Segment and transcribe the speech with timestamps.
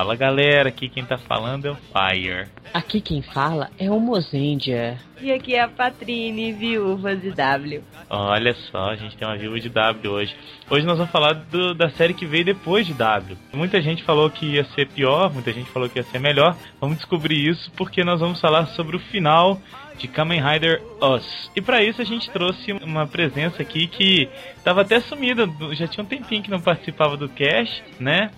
[0.00, 2.48] Fala galera, aqui quem tá falando é o Fire.
[2.72, 4.98] Aqui quem fala é o Mozendia.
[5.20, 7.84] E aqui é a Patrine, viúva de W.
[8.08, 10.34] Olha só, a gente tem uma viúva de W hoje.
[10.70, 13.36] Hoje nós vamos falar do, da série que veio depois de W.
[13.52, 16.56] Muita gente falou que ia ser pior, muita gente falou que ia ser melhor.
[16.80, 19.60] Vamos descobrir isso porque nós vamos falar sobre o final
[19.98, 21.50] de Kamen Rider Us.
[21.54, 26.02] E para isso a gente trouxe uma presença aqui que estava até sumida, já tinha
[26.02, 28.30] um tempinho que não participava do cast, né?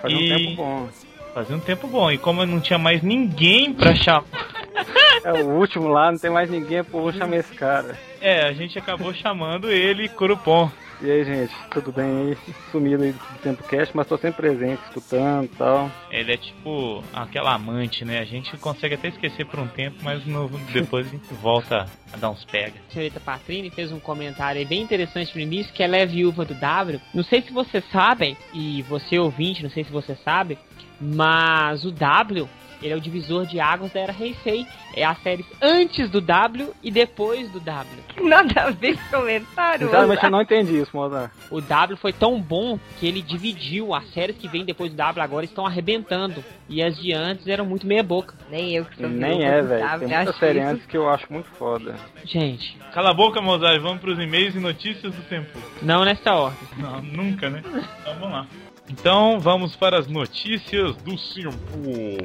[0.00, 0.32] Fazia e...
[0.32, 0.88] um tempo bom.
[1.38, 2.10] Fazia um tempo bom.
[2.10, 4.24] E como não tinha mais ninguém pra chamar.
[5.22, 7.96] É o último lá, não tem mais ninguém, pô, vou chamar esse cara.
[8.20, 10.68] É, a gente acabou chamando ele Curupom.
[11.00, 12.54] E aí, gente, tudo bem aí?
[12.72, 15.88] Sumido aí do tempo cast, mas tô sempre presente, escutando e tal.
[16.10, 18.18] Ele é tipo aquela amante, né?
[18.18, 22.16] A gente consegue até esquecer por um tempo, mas no, depois a gente volta a
[22.16, 22.80] dar uns pega.
[22.88, 26.54] A senhorita Patrini fez um comentário bem interessante no início, que ela é viúva do
[26.54, 27.00] W.
[27.14, 30.58] Não sei se vocês sabem, e você ouvinte, não sei se você sabe,
[31.00, 32.48] mas o W
[32.82, 34.66] ele é o divisor de águas da Era Heisei.
[34.94, 38.02] É a série antes do W e depois do W.
[38.22, 39.88] Nada a ver com comentário.
[39.88, 41.32] Exatamente, eu não entendi isso, Mozart.
[41.50, 43.94] O W foi tão bom que ele dividiu.
[43.94, 46.44] As séries que vêm depois do W agora estão arrebentando.
[46.68, 48.34] E as de antes eram muito meia boca.
[48.50, 49.98] Nem eu que sou Nem é, velho.
[49.98, 51.94] Tem muita série antes que eu acho muito foda.
[52.24, 52.76] Gente.
[52.92, 53.80] Cala a boca, Mozart.
[53.80, 55.58] Vamos pros e-mails e notícias do tempo.
[55.82, 56.58] Não nessa ordem.
[56.76, 57.62] Não, nunca, né?
[57.64, 58.46] Então vamos lá.
[58.88, 62.16] Então vamos para as notícias do Simpu.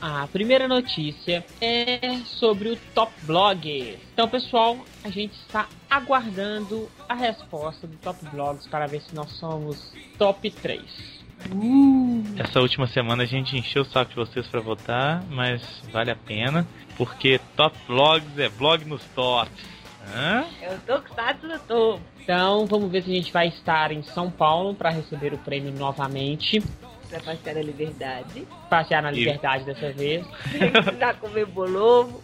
[0.00, 3.98] A primeira notícia é sobre o Top Blogs.
[4.12, 9.30] Então, pessoal, a gente está aguardando a resposta do Top Blogs para ver se nós
[9.32, 10.82] somos top 3.
[11.52, 12.22] Uh.
[12.38, 16.16] Essa última semana a gente encheu o saco de vocês para votar, mas vale a
[16.16, 19.64] pena, porque Top Blogs é blog nos tops.
[20.14, 20.44] Hã?
[20.62, 22.15] Eu tô com status no topo.
[22.26, 25.70] Então, vamos ver se a gente vai estar em São Paulo para receber o prêmio
[25.70, 26.60] novamente.
[27.08, 28.48] Pra passear na liberdade.
[28.68, 29.66] Passear na liberdade e...
[29.66, 30.26] dessa vez.
[30.82, 32.20] Precisar comer bolovo.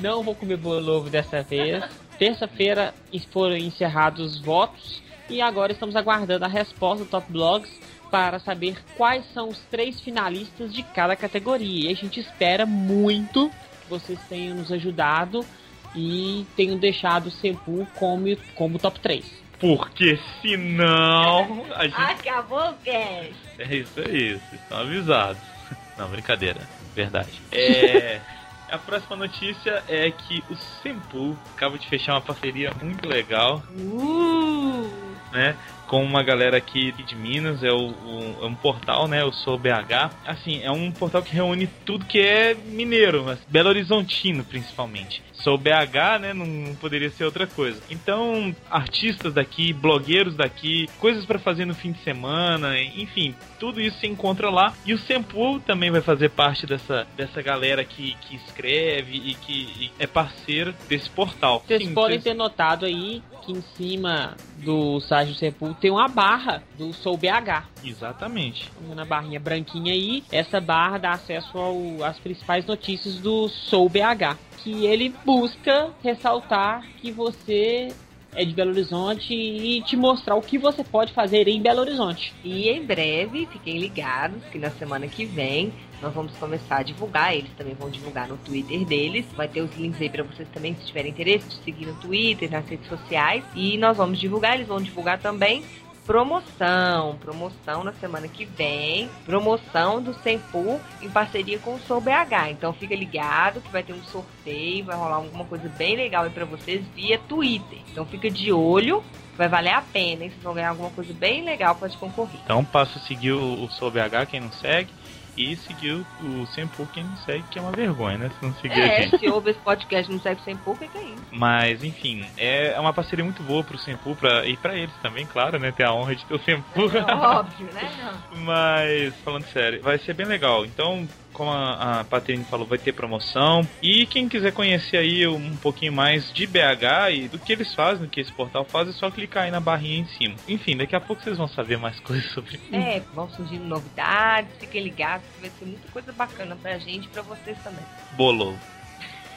[0.00, 1.84] Não vou comer bolovo dessa vez.
[2.18, 2.94] Terça-feira
[3.30, 5.02] foram encerrados os votos.
[5.28, 7.70] E agora estamos aguardando a resposta do Top Blogs
[8.10, 11.90] para saber quais são os três finalistas de cada categoria.
[11.90, 13.50] E a gente espera muito
[13.82, 15.44] que vocês tenham nos ajudado
[15.94, 19.42] e tenham deixado o Sempu como, como top 3.
[19.58, 21.94] Porque senão a gente.
[21.96, 23.34] Acabou o cast.
[23.58, 25.42] É isso aí, vocês estão avisados.
[25.96, 26.60] Não, brincadeira,
[26.94, 27.40] verdade.
[27.52, 28.20] É.
[28.68, 33.62] A próxima notícia é que o Sempu acaba de fechar uma parceria muito legal.
[33.76, 34.90] Uh!
[35.30, 35.56] Né?
[35.92, 39.20] com uma galera aqui de Minas, é, o, o, é um portal, né?
[39.20, 40.10] Eu sou BH.
[40.24, 45.22] Assim, é um portal que reúne tudo que é mineiro, Belo Horizontino principalmente.
[45.42, 46.32] Sou BH, né?
[46.32, 47.80] Não, não poderia ser outra coisa.
[47.90, 53.98] Então, artistas daqui, blogueiros daqui, coisas para fazer no fim de semana, enfim, tudo isso
[53.98, 54.72] se encontra lá.
[54.84, 59.52] E o Sempu também vai fazer parte dessa, dessa galera que, que escreve e que
[59.52, 61.62] e é parceiro desse portal.
[61.66, 62.24] Vocês Sim, podem vocês...
[62.24, 67.16] ter notado aí que em cima do site do Sepul tem uma barra do Sou
[67.16, 67.64] BH.
[67.84, 68.70] Exatamente.
[68.94, 74.36] Na barrinha branquinha aí, essa barra dá acesso ao, às principais notícias do Sou BH.
[74.62, 77.92] Que ele busca ressaltar que você
[78.34, 82.32] é de Belo Horizonte e te mostrar o que você pode fazer em Belo Horizonte.
[82.42, 87.36] E em breve, fiquem ligados que na semana que vem nós vamos começar a divulgar,
[87.36, 89.26] eles também vão divulgar no Twitter deles.
[89.36, 92.50] Vai ter os links aí para vocês também, se tiverem interesse, de seguir no Twitter,
[92.50, 93.44] nas redes sociais.
[93.54, 95.62] E nós vamos divulgar, eles vão divulgar também
[96.04, 102.50] promoção, promoção na semana que vem, promoção do Sempu em parceria com o Sou BH.
[102.50, 106.30] Então fica ligado que vai ter um sorteio, vai rolar alguma coisa bem legal aí
[106.30, 107.78] para vocês via Twitter.
[107.90, 109.02] Então fica de olho,
[109.36, 110.30] vai valer a pena, hein?
[110.30, 112.40] Vocês vão ganhar alguma coisa bem legal para concorrer.
[112.44, 114.90] Então passa a seguir o, o Sou BH, quem não segue
[115.36, 118.30] e seguiu o Sempu quem não segue, que é uma vergonha, né?
[118.38, 119.18] Se não seguir é, a gente.
[119.18, 121.22] se ouve esse podcast e não segue o Sempu, o que, é isso?
[121.30, 125.58] Mas, enfim, é uma parceria muito boa pro Sempu pra, e pra eles também, claro,
[125.58, 125.72] né?
[125.72, 126.80] Ter a honra de ter o Sempu.
[126.96, 127.90] É, óbvio, né?
[127.98, 128.42] Não.
[128.44, 130.64] Mas, falando sério, vai ser bem legal.
[130.64, 133.66] Então, como a, a Patrícia falou, vai ter promoção.
[133.82, 138.04] E quem quiser conhecer aí um pouquinho mais de BH e do que eles fazem,
[138.04, 140.34] do que esse portal faz, é só clicar aí na barrinha em cima.
[140.48, 142.74] Enfim, daqui a pouco vocês vão saber mais coisas sobre isso.
[142.74, 147.22] É, vão surgindo novidades, fiquem ligados, vai ser muita coisa bacana pra gente e pra
[147.22, 147.84] vocês também.
[148.16, 148.56] Bolou.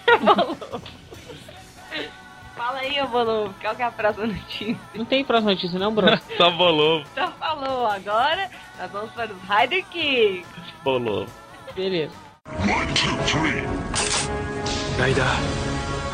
[0.19, 0.81] Bolou.
[2.55, 4.77] Fala aí, Bolou, qual que é a próxima notícia?
[4.93, 6.17] Não tem próxima notícia não, Bruno?
[6.37, 7.03] Só bolou.
[7.13, 8.49] Só falou, agora
[8.79, 10.47] nós vamos para os Rider Kicks.
[10.81, 11.27] Bolou.
[11.75, 12.13] Beleza.
[12.47, 13.59] One, two, three.
[14.97, 15.25] Rider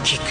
[0.04, 0.24] Kick.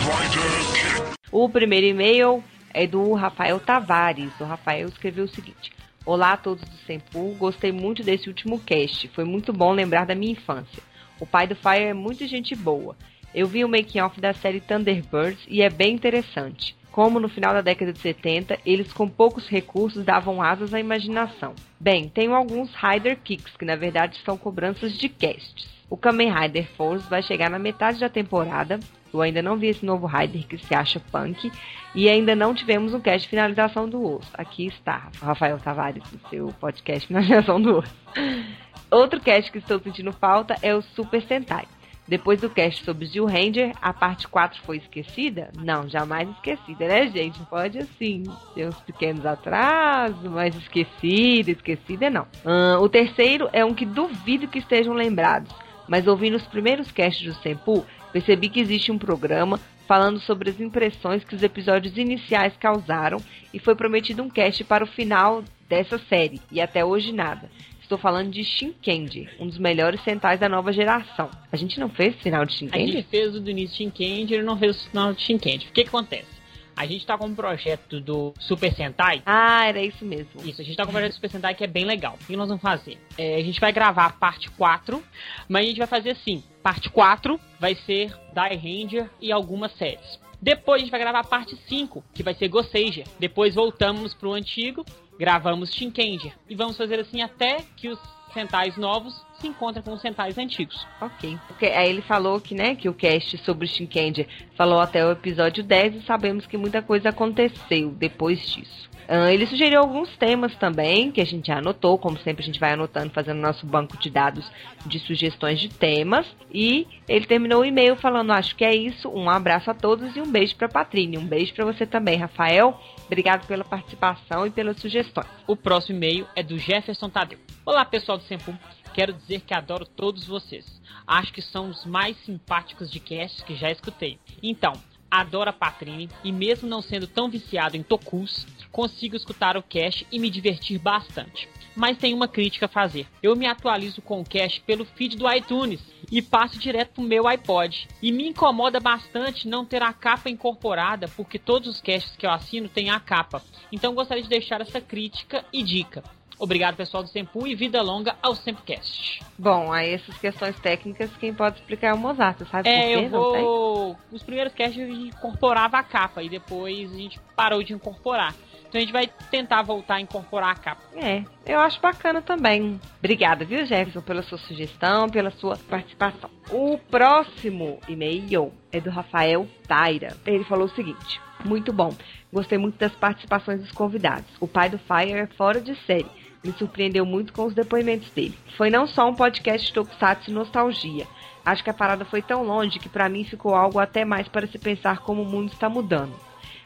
[0.00, 1.18] Rider Kick.
[1.30, 4.32] O primeiro e-mail é do Rafael Tavares.
[4.40, 5.70] O Rafael escreveu o seguinte:
[6.06, 9.08] Olá a todos do Sempu, gostei muito desse último cast.
[9.08, 10.82] Foi muito bom lembrar da minha infância.
[11.20, 12.96] O pai do Fire é muito gente boa.
[13.34, 16.77] Eu vi o making-off da série Thunderbirds e é bem interessante.
[16.98, 21.54] Como no final da década de 70, eles com poucos recursos davam asas à imaginação.
[21.78, 25.68] Bem, tenho alguns Rider Kicks, que na verdade são cobranças de casts.
[25.88, 28.80] O Kamen Rider Force vai chegar na metade da temporada.
[29.14, 31.52] Eu ainda não vi esse novo Rider que se acha punk.
[31.94, 34.32] E ainda não tivemos um cast de finalização do osso.
[34.34, 37.94] Aqui está, Rafael Tavares, do seu podcast Finalização do Osso.
[38.90, 41.68] Outro cast que estou sentindo falta é o Super Sentai.
[42.08, 45.50] Depois do cast sobre Jill Ranger, a parte 4 foi esquecida?
[45.62, 47.38] Não, jamais esquecida, né, gente?
[47.40, 48.24] Pode, assim,
[48.54, 52.22] ter uns pequenos atrasos, mas esquecida, esquecida não.
[52.22, 55.52] Uh, o terceiro é um que duvido que estejam lembrados,
[55.86, 60.60] mas ouvindo os primeiros casts do Senpu, percebi que existe um programa falando sobre as
[60.60, 63.18] impressões que os episódios iniciais causaram
[63.52, 67.50] e foi prometido um cast para o final dessa série, e até hoje nada.
[67.88, 71.30] Estou falando de Shinkendi, um dos melhores centais da nova geração.
[71.50, 72.92] A gente não fez o final de A Shinkendi?
[72.92, 75.68] gente fez o do início de Shinkendi e não fez o final de Shinkendi.
[75.68, 76.28] O que, que acontece?
[76.76, 79.22] A gente tá com um projeto do Super Sentai.
[79.24, 80.28] Ah, era isso mesmo.
[80.44, 82.18] Isso, a gente tá com um projeto do Super Sentai que é bem legal.
[82.20, 82.98] O que nós vamos fazer?
[83.16, 85.02] É, a gente vai gravar a parte 4,
[85.48, 90.20] mas a gente vai fazer assim: parte 4 vai ser Die Ranger e algumas séries.
[90.42, 93.04] Depois a gente vai gravar a parte 5, que vai ser Gosseija.
[93.18, 94.84] Depois voltamos pro antigo,
[95.18, 96.32] gravamos Shinkenger.
[96.48, 97.98] E vamos fazer assim até que os
[98.32, 100.86] Sentais novos se encontrem com os Sentais antigos.
[101.00, 101.38] Ok.
[101.46, 105.12] Porque aí ele falou que, né, que o cast sobre o Shinkendi falou até o
[105.12, 108.88] episódio 10 e sabemos que muita coisa aconteceu depois disso.
[109.10, 112.60] Ah, ele sugeriu alguns temas também, que a gente já anotou, como sempre a gente
[112.60, 114.52] vai anotando, fazendo nosso banco de dados
[114.84, 116.26] de sugestões de temas.
[116.52, 119.08] E ele terminou o e-mail falando: Acho que é isso.
[119.08, 121.18] Um abraço a todos e um beijo para Patrícia.
[121.18, 122.78] Um beijo para você também, Rafael.
[123.08, 125.26] Obrigado pela participação e pelas sugestões.
[125.46, 127.38] O próximo e-mail é do Jefferson Tadeu.
[127.64, 128.54] Olá, pessoal do Sempu.
[128.92, 130.66] Quero dizer que adoro todos vocês.
[131.06, 134.18] Acho que são os mais simpáticos de casts que já escutei.
[134.42, 134.74] Então,
[135.10, 140.06] adoro a Patrine e mesmo não sendo tão viciado em Tokus, consigo escutar o cast
[140.10, 141.48] e me divertir bastante.
[141.74, 143.06] Mas tem uma crítica a fazer.
[143.22, 147.28] Eu me atualizo com o cast pelo feed do iTunes e passo direto pro meu
[147.28, 147.86] iPod.
[148.02, 152.30] E me incomoda bastante não ter a capa incorporada, porque todos os casts que eu
[152.30, 153.42] assino têm a capa.
[153.70, 156.02] Então gostaria de deixar essa crítica e dica.
[156.38, 159.20] Obrigado, pessoal do Sempu, e vida longa ao Sempcast.
[159.36, 163.96] Bom, aí essas questões técnicas, quem pode explicar é o Mozart, sabe É, eu vou.
[164.10, 168.34] Nos primeiros casts a gente incorporava a capa e depois a gente parou de incorporar.
[168.68, 170.82] Então a gente vai tentar voltar a incorporar a capa.
[170.94, 172.78] É, eu acho bacana também.
[172.98, 176.30] Obrigada, viu, Jefferson, pela sua sugestão, pela sua participação.
[176.50, 180.16] O próximo e-mail é do Rafael Taira.
[180.26, 181.94] Ele falou o seguinte: Muito bom.
[182.30, 184.28] Gostei muito das participações dos convidados.
[184.38, 186.17] O pai do Fire é fora de série.
[186.44, 188.38] Me surpreendeu muito com os depoimentos dele.
[188.56, 191.06] Foi não só um podcast Tokusatsu e nostalgia.
[191.44, 194.46] Acho que a parada foi tão longe que pra mim ficou algo até mais para
[194.46, 196.14] se pensar como o mundo está mudando.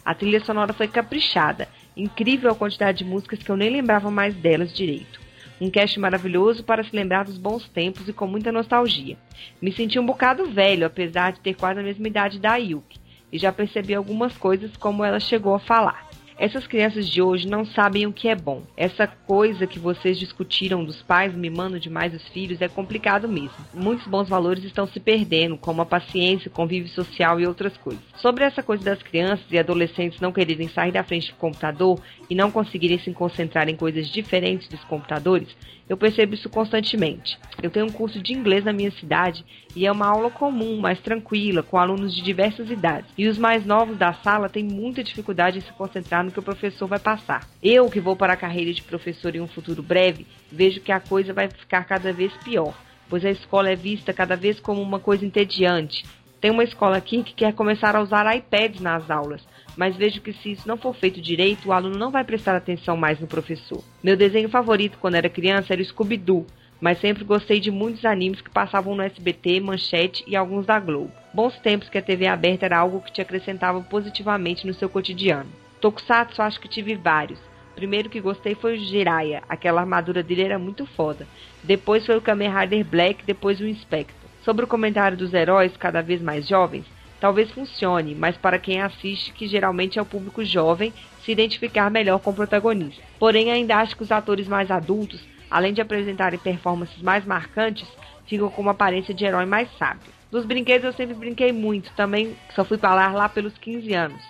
[0.04, 1.68] A trilha sonora foi caprichada.
[1.96, 5.20] Incrível a quantidade de músicas que eu nem lembrava mais delas direito.
[5.60, 9.16] Um cast maravilhoso para se lembrar dos bons tempos e com muita nostalgia.
[9.60, 12.98] Me senti um bocado velho, apesar de ter quase a mesma idade da Yuki,
[13.30, 16.11] e já percebi algumas coisas como ela chegou a falar.
[16.42, 18.64] Essas crianças de hoje não sabem o que é bom.
[18.76, 23.54] Essa coisa que vocês discutiram dos pais mimando demais os filhos é complicado mesmo.
[23.72, 28.02] Muitos bons valores estão se perdendo, como a paciência, convívio social e outras coisas.
[28.16, 32.34] Sobre essa coisa das crianças e adolescentes não quererem sair da frente do computador e
[32.34, 35.56] não conseguirem se concentrar em coisas diferentes dos computadores,
[35.88, 37.38] eu percebo isso constantemente.
[37.62, 39.44] Eu tenho um curso de inglês na minha cidade
[39.74, 43.10] e é uma aula comum, mais tranquila, com alunos de diversas idades.
[43.16, 46.42] E os mais novos da sala têm muita dificuldade em se concentrar no que o
[46.42, 47.46] professor vai passar.
[47.62, 51.00] Eu, que vou para a carreira de professor em um futuro breve, vejo que a
[51.00, 52.74] coisa vai ficar cada vez pior,
[53.08, 56.04] pois a escola é vista cada vez como uma coisa entediante.
[56.40, 60.32] Tem uma escola aqui que quer começar a usar iPads nas aulas, mas vejo que
[60.32, 63.82] se isso não for feito direito, o aluno não vai prestar atenção mais no professor.
[64.02, 66.44] Meu desenho favorito quando era criança era o Scooby-Doo,
[66.82, 71.12] mas sempre gostei de muitos animes que passavam no SBT, Manchete e alguns da Globo.
[71.32, 75.48] Bons tempos que a TV aberta era algo que te acrescentava positivamente no seu cotidiano.
[75.80, 77.38] Tokusatsu acho que tive vários.
[77.76, 81.24] Primeiro que gostei foi o Jiraiya, aquela armadura dele era muito foda.
[81.62, 84.16] Depois foi o Kamen Rider Black, depois o Inspector.
[84.44, 86.84] Sobre o comentário dos heróis cada vez mais jovens,
[87.20, 90.92] talvez funcione, mas para quem assiste, que geralmente é o público jovem,
[91.24, 93.00] se identificar melhor com o protagonista.
[93.20, 97.86] Porém, ainda acho que os atores mais adultos, além de apresentarem performances mais marcantes,
[98.26, 100.10] ficam com uma aparência de herói mais sábio.
[100.30, 104.22] Dos brinquedos eu sempre brinquei muito, também só fui falar lá pelos 15 anos.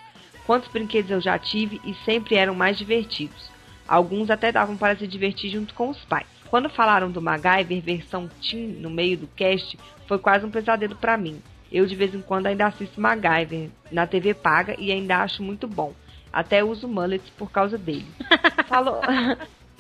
[0.45, 3.53] quantos brinquedos eu já tive e sempre eram mais divertidos.
[3.87, 6.27] Alguns até davam para se divertir junto com os pais.
[6.51, 11.17] Quando falaram do MacGyver versão Teen no meio do cast, foi quase um pesadelo para
[11.17, 11.41] mim.
[11.71, 15.69] Eu de vez em quando ainda assisto MacGyver na TV paga e ainda acho muito
[15.69, 15.95] bom.
[16.33, 18.07] Até uso mullets por causa dele.
[18.67, 19.01] Falou.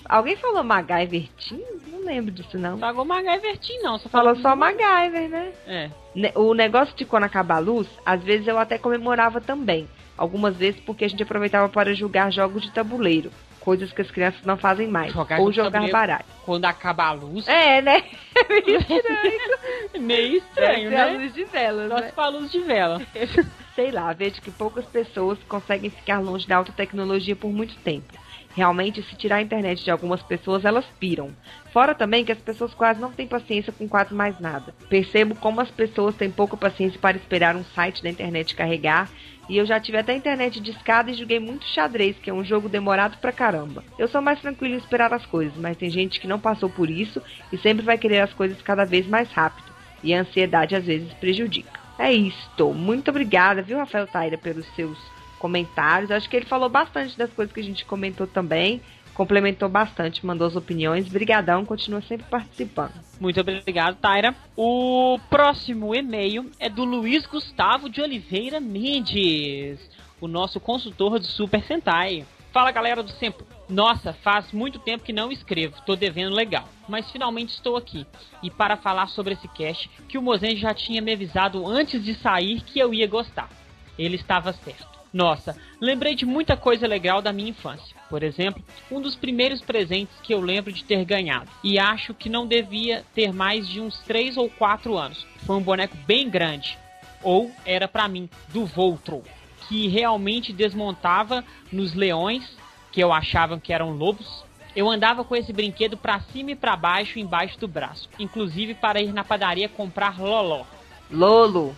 [0.08, 1.64] Alguém falou MacGyver Teen?
[1.86, 2.78] Não lembro disso não.
[2.78, 3.98] Pagou MacGyver Teen, não.
[3.98, 5.52] Só Falou falou só MacGyver, né?
[5.66, 5.90] É.
[6.34, 9.88] O negócio de quando acaba a luz, às vezes eu até comemorava também.
[10.16, 13.30] Algumas vezes porque a gente aproveitava para jogar jogos de tabuleiro.
[13.60, 15.12] Coisas que as crianças não fazem mais.
[15.12, 16.24] Jogar ou jogar baralho.
[16.44, 17.46] Quando acaba a luz.
[17.46, 18.02] É, né?
[19.94, 21.18] É meio estranho, Essa é a né?
[21.18, 22.12] luz de velas, Nós né?
[22.16, 23.00] a luz de vela.
[23.74, 28.12] Sei lá, vejo que poucas pessoas conseguem ficar longe da alta tecnologia por muito tempo.
[28.54, 31.30] Realmente, se tirar a internet de algumas pessoas, elas piram.
[31.72, 34.74] Fora também que as pessoas quase não têm paciência com quase mais nada.
[34.90, 39.10] Percebo como as pessoas têm pouca paciência para esperar um site da internet carregar.
[39.48, 42.44] E eu já tive até internet de escada e joguei muito xadrez, que é um
[42.44, 43.82] jogo demorado pra caramba.
[43.98, 46.88] Eu sou mais tranquilo em esperar as coisas, mas tem gente que não passou por
[46.90, 49.72] isso e sempre vai querer as coisas cada vez mais rápido.
[50.02, 51.80] E a ansiedade às vezes prejudica.
[51.98, 52.72] É isto.
[52.72, 54.98] Muito obrigada, viu, Rafael Taira, pelos seus
[55.42, 56.12] comentários.
[56.12, 58.80] Acho que ele falou bastante das coisas que a gente comentou também.
[59.12, 61.08] Complementou bastante, mandou as opiniões.
[61.08, 62.92] Brigadão, continua sempre participando.
[63.20, 64.34] Muito obrigado, Taira.
[64.56, 69.80] O próximo e-mail é do Luiz Gustavo de Oliveira Mendes,
[70.20, 72.24] o nosso consultor do Super Sentai.
[72.52, 73.44] Fala galera do Sempre.
[73.68, 76.68] Nossa, faz muito tempo que não escrevo, tô devendo legal.
[76.88, 78.06] Mas finalmente estou aqui.
[78.42, 82.14] E para falar sobre esse cast, que o Mozen já tinha me avisado antes de
[82.14, 83.50] sair que eu ia gostar.
[83.98, 84.91] Ele estava certo.
[85.12, 87.94] Nossa, lembrei de muita coisa legal da minha infância.
[88.08, 91.50] Por exemplo, um dos primeiros presentes que eu lembro de ter ganhado.
[91.62, 95.26] E acho que não devia ter mais de uns 3 ou 4 anos.
[95.44, 96.78] Foi um boneco bem grande.
[97.22, 99.22] Ou era pra mim, do Voltron.
[99.68, 102.56] Que realmente desmontava nos leões,
[102.90, 104.44] que eu achava que eram lobos.
[104.74, 108.08] Eu andava com esse brinquedo pra cima e pra baixo embaixo do braço.
[108.18, 110.64] Inclusive para ir na padaria comprar loló.
[111.12, 111.76] Lolo.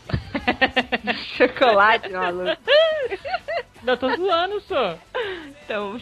[1.37, 2.57] Chocolate, maluco.
[3.83, 4.97] Não tô zoando, só.
[5.65, 6.01] Então,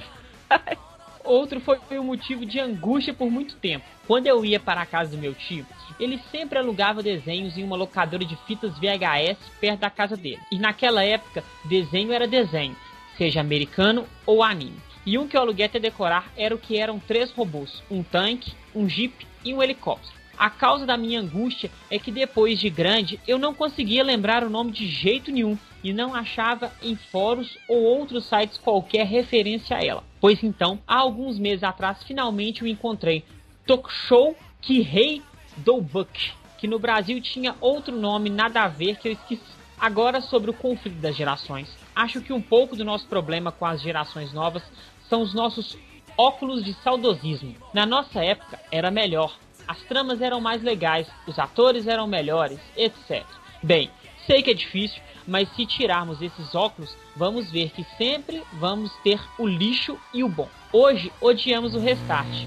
[1.25, 3.85] Outro foi o motivo de angústia por muito tempo.
[4.07, 5.65] Quando eu ia para a casa do meu tio,
[5.99, 10.41] ele sempre alugava desenhos em uma locadora de fitas VHS perto da casa dele.
[10.51, 12.77] E naquela época, desenho era desenho,
[13.17, 14.77] seja americano ou anime.
[15.07, 18.53] E um que eu aluguei até decorar era o que eram três robôs: um tanque,
[18.75, 20.22] um jeep e um helicóptero.
[20.37, 24.51] A causa da minha angústia é que depois de grande eu não conseguia lembrar o
[24.51, 29.85] nome de jeito nenhum e não achava em fóruns ou outros sites qualquer referência a
[29.85, 30.05] ela.
[30.21, 33.25] Pois então, há alguns meses atrás, finalmente o encontrei.
[33.67, 35.23] Tokushow Kihei
[35.57, 39.43] Doubuk, que no Brasil tinha outro nome nada a ver que eu esqueci.
[39.79, 41.69] Agora sobre o conflito das gerações.
[41.95, 44.63] Acho que um pouco do nosso problema com as gerações novas
[45.09, 45.77] são os nossos
[46.17, 47.57] óculos de saudosismo.
[47.75, 49.37] Na nossa época era melhor.
[49.67, 53.25] As tramas eram mais legais, os atores eram melhores, etc.
[53.63, 53.91] Bem,
[54.27, 59.21] sei que é difícil, mas se tirarmos esses óculos, vamos ver que sempre vamos ter
[59.39, 60.49] o lixo e o bom.
[60.73, 62.47] Hoje odiamos o restart,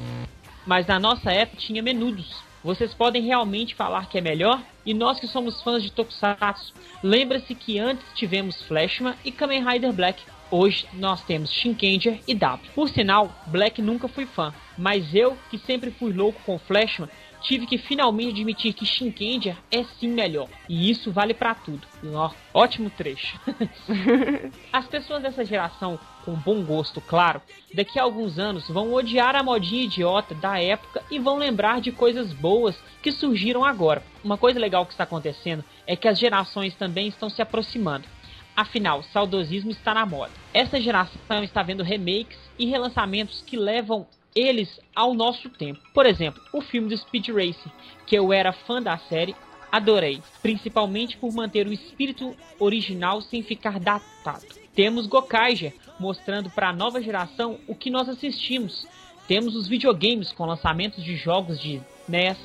[0.65, 2.43] mas na nossa época tinha menudos.
[2.63, 4.59] Vocês podem realmente falar que é melhor?
[4.83, 9.93] E nós que somos fãs de Tokusatsu, lembra-se que antes tivemos Flashman e Kamen Rider
[9.93, 10.23] Black.
[10.57, 12.71] Hoje nós temos Shinkenger e W.
[12.73, 17.09] Por sinal, Black nunca fui fã, mas eu, que sempre fui louco com Flashman,
[17.41, 20.47] tive que finalmente admitir que Shinkenger é sim melhor.
[20.69, 21.85] E isso vale pra tudo.
[22.13, 23.37] Ó, ótimo trecho.
[24.71, 27.41] As pessoas dessa geração, com bom gosto, claro,
[27.73, 31.91] daqui a alguns anos vão odiar a modinha idiota da época e vão lembrar de
[31.91, 34.01] coisas boas que surgiram agora.
[34.23, 38.07] Uma coisa legal que está acontecendo é que as gerações também estão se aproximando.
[38.55, 40.31] Afinal, saudosismo está na moda.
[40.53, 45.79] Essa geração está vendo remakes e relançamentos que levam eles ao nosso tempo.
[45.93, 47.71] Por exemplo, o filme do Speed Racer,
[48.05, 49.35] que eu era fã da série,
[49.71, 54.45] adorei, principalmente por manter o espírito original sem ficar datado.
[54.73, 58.87] Temos Gokaiger mostrando para a nova geração o que nós assistimos.
[59.27, 62.37] Temos os videogames com lançamentos de jogos de NES,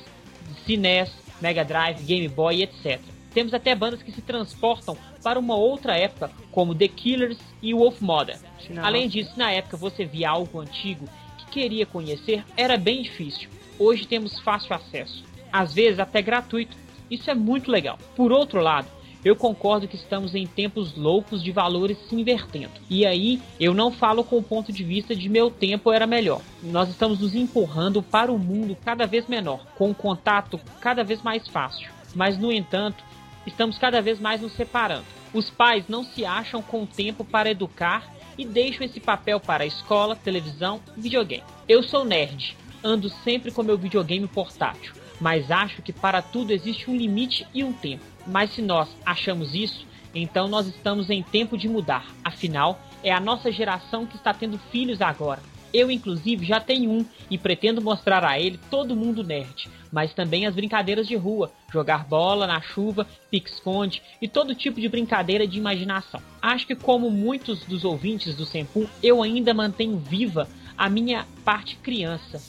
[0.47, 2.99] de CNES, Mega Drive, Game Boy, etc.
[3.33, 8.01] Temos até bandas que se transportam para uma outra época, como The Killers e Wolf
[8.01, 8.39] Mother.
[8.81, 11.07] Além disso, na época você via algo antigo
[11.37, 13.49] que queria conhecer, era bem difícil.
[13.79, 16.75] Hoje temos fácil acesso, às vezes até gratuito.
[17.09, 17.97] Isso é muito legal.
[18.15, 18.87] Por outro lado,
[19.23, 22.71] eu concordo que estamos em tempos loucos de valores se invertendo.
[22.89, 26.41] E aí, eu não falo com o ponto de vista de meu tempo era melhor.
[26.63, 31.21] Nós estamos nos empurrando para um mundo cada vez menor, com um contato cada vez
[31.21, 31.89] mais fácil.
[32.15, 33.03] Mas, no entanto,
[33.45, 35.05] estamos cada vez mais nos separando.
[35.33, 39.67] Os pais não se acham com tempo para educar e deixam esse papel para a
[39.67, 41.43] escola, televisão e videogame.
[41.67, 46.89] Eu sou nerd, ando sempre com meu videogame portátil, mas acho que para tudo existe
[46.89, 48.03] um limite e um tempo.
[48.27, 52.05] Mas se nós achamos isso, então nós estamos em tempo de mudar.
[52.23, 55.41] Afinal, é a nossa geração que está tendo filhos agora.
[55.73, 60.45] Eu, inclusive, já tenho um e pretendo mostrar a ele todo mundo nerd, mas também
[60.45, 65.57] as brincadeiras de rua, jogar bola na chuva, pique-esconde e todo tipo de brincadeira de
[65.57, 66.21] imaginação.
[66.41, 70.47] Acho que, como muitos dos ouvintes do Sempul, eu ainda mantenho viva
[70.77, 72.41] a minha parte criança,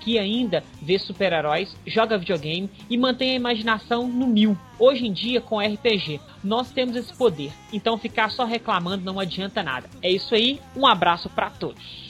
[0.00, 4.56] que ainda vê super-heróis, joga videogame e mantém a imaginação no mil.
[4.78, 9.62] Hoje em dia, com RPG, nós temos esse poder, então ficar só reclamando não adianta
[9.62, 9.88] nada.
[10.02, 12.03] É isso aí, um abraço para todos.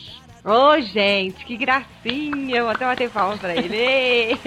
[0.44, 2.58] Ô, gente, que gracinha!
[2.58, 4.38] Eu até bater palmas pra ele.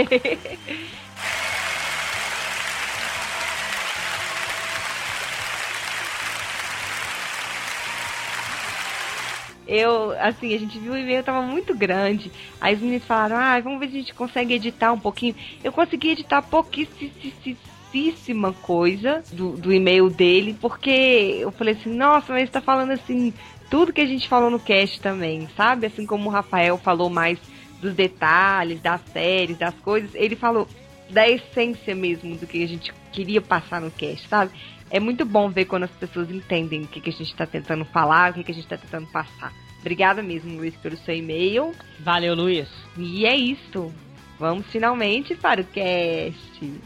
[9.67, 12.31] eu, assim, a gente viu o e-mail tava muito grande.
[12.61, 15.33] Aí os meninos falaram, ah, vamos ver se a gente consegue editar um pouquinho.
[15.63, 22.43] Eu consegui editar pouquíssima coisa do, do e-mail dele, porque eu falei assim, nossa, mas
[22.43, 23.33] ele tá falando assim,
[23.69, 25.87] tudo que a gente falou no cast também, sabe?
[25.87, 27.39] Assim como o Rafael falou mais
[27.81, 30.67] dos detalhes, das séries, das coisas, ele falou
[31.09, 34.51] da essência mesmo do que a gente queria passar no cast, sabe?
[34.89, 37.85] É muito bom ver quando as pessoas entendem o que, que a gente está tentando
[37.85, 39.53] falar, o que, que a gente está tentando passar.
[39.79, 41.73] Obrigada mesmo, Luiz, pelo seu e-mail.
[41.99, 42.67] Valeu, Luiz.
[42.97, 43.93] E é isso.
[44.39, 46.81] Vamos finalmente para o cast.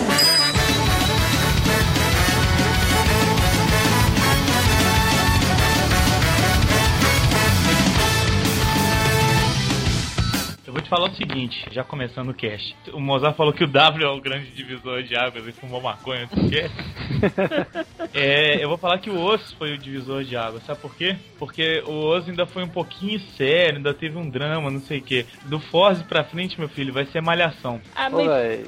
[0.00, 0.69] You
[10.70, 12.76] Eu vou te falar o seguinte, já começando o cast.
[12.92, 16.28] O Mozart falou que o W é o grande divisor de águas e fumou maconha
[16.32, 16.76] no cast.
[18.14, 21.16] é, eu vou falar que o Osso foi o divisor de águas, sabe por quê?
[21.40, 25.02] Porque o Osso ainda foi um pouquinho sério, ainda teve um drama, não sei o
[25.02, 25.26] quê.
[25.46, 27.80] Do Forze pra frente, meu filho, vai ser malhação.
[27.96, 28.24] Ah, mas...
[28.24, 28.64] Ô, véi,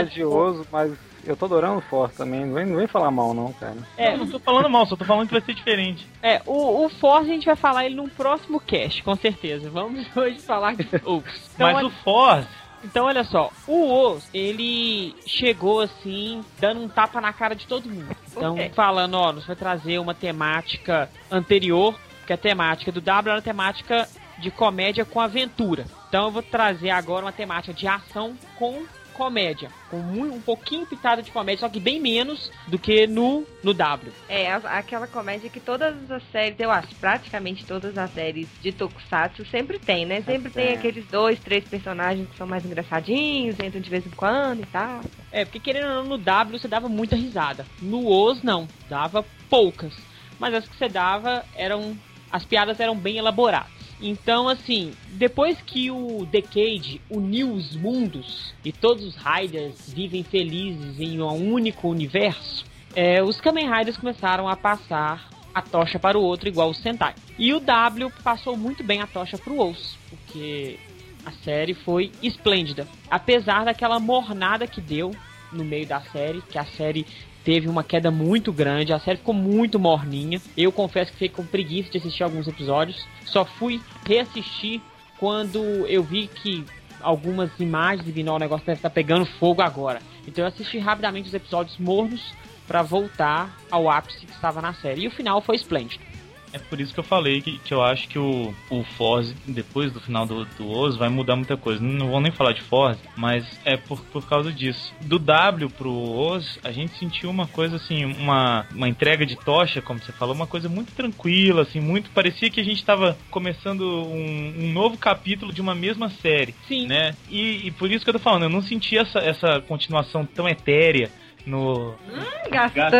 [0.00, 3.10] é de osso, mas eu tô adorando o Force também, não vem, não vem falar
[3.10, 3.76] mal não, cara.
[3.96, 6.06] É, não tô falando mal, só tô falando que vai ser diferente.
[6.22, 9.70] É, o, o Force a gente vai falar ele num próximo cast, com certeza.
[9.70, 11.22] Vamos hoje falar de Então,
[11.58, 11.86] Mas olha...
[11.86, 12.62] o Force...
[12.84, 17.88] Então, olha só, o Oz, ele chegou assim, dando um tapa na cara de todo
[17.88, 18.14] mundo.
[18.28, 18.70] Então, okay.
[18.70, 21.94] falando, ó, nos vai trazer uma temática anterior,
[22.26, 24.08] que a temática do W era a temática
[24.38, 25.86] de comédia com aventura.
[26.08, 28.82] Então, eu vou trazer agora uma temática de ação com
[29.12, 29.70] comédia.
[29.90, 34.12] Com um pouquinho pitado de comédia, só que bem menos do que no, no W.
[34.28, 39.44] É, aquela comédia que todas as séries, eu acho, praticamente todas as séries de Tokusatsu
[39.46, 40.22] sempre tem, né?
[40.22, 40.50] Sempre é.
[40.50, 44.66] tem aqueles dois, três personagens que são mais engraçadinhos, entram de vez em quando e
[44.66, 45.00] tal.
[45.30, 47.66] É, porque querendo ou não, no W você dava muita risada.
[47.80, 48.68] No Oz, não.
[48.88, 49.94] Dava poucas.
[50.38, 51.96] Mas as que você dava eram.
[52.30, 53.81] As piadas eram bem elaboradas.
[54.02, 60.98] Então, assim, depois que o Decade uniu os mundos e todos os Riders vivem felizes
[60.98, 62.64] em um único universo,
[62.96, 67.14] é, os Kamen Riders começaram a passar a tocha para o outro, igual o Sentai.
[67.38, 70.78] E o W passou muito bem a tocha para o Osso, porque
[71.24, 72.88] a série foi esplêndida.
[73.08, 75.14] Apesar daquela mornada que deu
[75.52, 77.06] no meio da série, que a série
[77.44, 80.40] teve uma queda muito grande, a série ficou muito morninha.
[80.56, 83.06] Eu confesso que fiquei com preguiça de assistir alguns episódios.
[83.24, 84.80] Só fui reassistir
[85.18, 86.64] quando eu vi que
[87.00, 90.00] algumas imagens e vi, o negócio deve estar pegando fogo agora.
[90.26, 92.32] Então eu assisti rapidamente os episódios mornos
[92.66, 95.02] para voltar ao ápice que estava na série.
[95.02, 96.11] E o final foi esplêndido.
[96.52, 99.92] É por isso que eu falei que, que eu acho que o, o Forze, depois
[99.92, 101.82] do final do, do Oz, vai mudar muita coisa.
[101.82, 104.92] Não, vou nem falar de Forze, mas é por, por causa disso.
[105.00, 109.80] Do W pro Oz, a gente sentiu uma coisa assim, uma, uma entrega de tocha,
[109.80, 112.10] como você falou, uma coisa muito tranquila, assim, muito.
[112.10, 116.54] Parecia que a gente estava começando um, um, novo capítulo de uma mesma série.
[116.68, 116.86] Sim.
[116.86, 117.14] Né?
[117.30, 120.48] E, e por isso que eu tô falando, eu não senti essa, essa continuação tão
[120.48, 121.10] etérea
[121.46, 121.90] no.
[121.90, 122.90] Hum, gastou,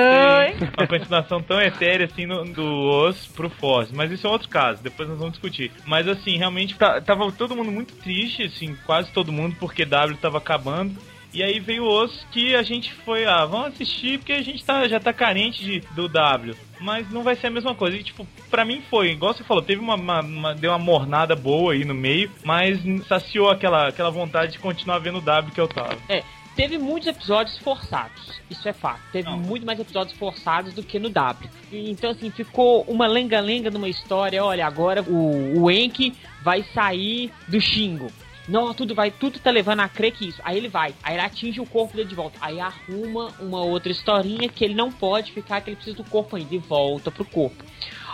[0.79, 3.91] Uma continuação tão etérea assim no, do Os pro Foz.
[3.93, 5.71] Mas isso é outro caso, depois nós vamos discutir.
[5.87, 10.17] Mas assim, realmente tá, tava todo mundo muito triste, assim, quase todo mundo, porque W
[10.19, 10.97] tava acabando.
[11.35, 14.63] E aí veio o Os que a gente foi, ah, vamos assistir porque a gente
[14.63, 16.55] tá, já tá carente de, do W.
[16.79, 17.97] Mas não vai ser a mesma coisa.
[17.97, 21.35] E, tipo, pra mim foi, igual você falou, teve uma, uma, uma, deu uma mornada
[21.35, 25.61] boa aí no meio, mas saciou aquela, aquela vontade de continuar vendo o W que
[25.61, 25.97] eu tava.
[26.07, 26.23] É,
[26.55, 29.01] Teve muitos episódios forçados, isso é fato.
[29.11, 29.39] Teve Não.
[29.39, 31.51] muito mais episódios forçados do que no W.
[31.73, 34.45] Então, assim, ficou uma lenga-lenga numa história.
[34.45, 38.13] Olha, agora o, o Enki vai sair do Xingo.
[38.49, 40.41] Não, tudo vai, tudo tá levando a crer que isso.
[40.45, 42.37] Aí ele vai, aí ele atinge o corpo dele de volta.
[42.41, 46.37] Aí arruma uma outra historinha que ele não pode ficar, que ele precisa do corpo
[46.37, 47.65] ainda e volta pro corpo.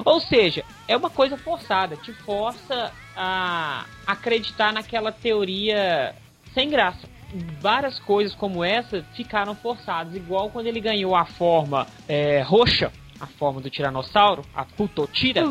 [0.04, 6.14] Ou seja, é uma coisa forçada, te força a acreditar naquela teoria
[6.54, 7.17] sem graça.
[7.60, 13.26] Várias coisas como essa ficaram forçadas, igual quando ele ganhou a forma é, roxa a
[13.26, 15.42] forma do tiranossauro, a Putotira,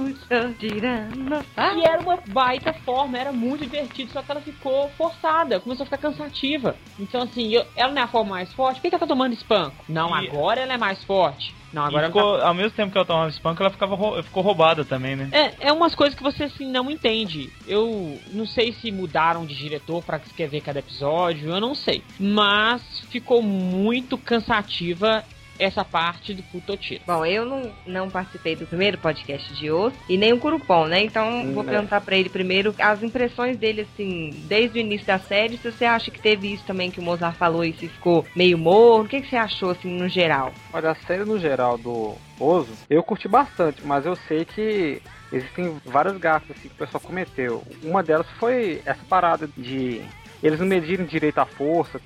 [0.60, 5.86] que era uma baita forma, era muito divertido, só que ela ficou forçada, começou a
[5.86, 6.76] ficar cansativa.
[7.00, 9.08] Então, assim, eu- ela não é a forma mais forte, por que, que ela tá
[9.08, 9.84] tomando espanco?
[9.90, 11.54] Não, E- agora ela é mais forte.
[11.74, 12.48] Não, E agora ela ficou, tá...
[12.48, 15.30] ao mesmo tempo que ela tomava espanco, ela ficava, rou- ficou roubada também, né?
[15.34, 17.52] É, é umas coisas que você assim não entende.
[17.68, 22.04] Eu não sei se mudaram de diretor pra escrever cada episódio, eu não sei.
[22.18, 25.24] Mas ficou muito cansativa
[25.60, 27.02] essa parte do Putotira.
[27.06, 31.04] Bom, eu não, não participei do primeiro podcast de osso e nem o Curupom, né?
[31.04, 31.72] Então vou Hum, é.
[31.72, 35.58] perguntar pra ele primeiro as impressões dele, assim, desde o início da série.
[35.58, 38.58] Se você acha que teve isso também que o Mozart falou e se ficou meio
[38.58, 40.54] morno, o que, que você achou, assim, no geral?
[40.74, 45.76] Olha, a série no geral do Ozo, eu curti bastante, mas eu sei que existem
[45.86, 47.64] várias gafas assim, que o pessoal cometeu.
[47.84, 50.02] Uma delas foi essa parada de
[50.44, 52.02] eles não medirem direito a força e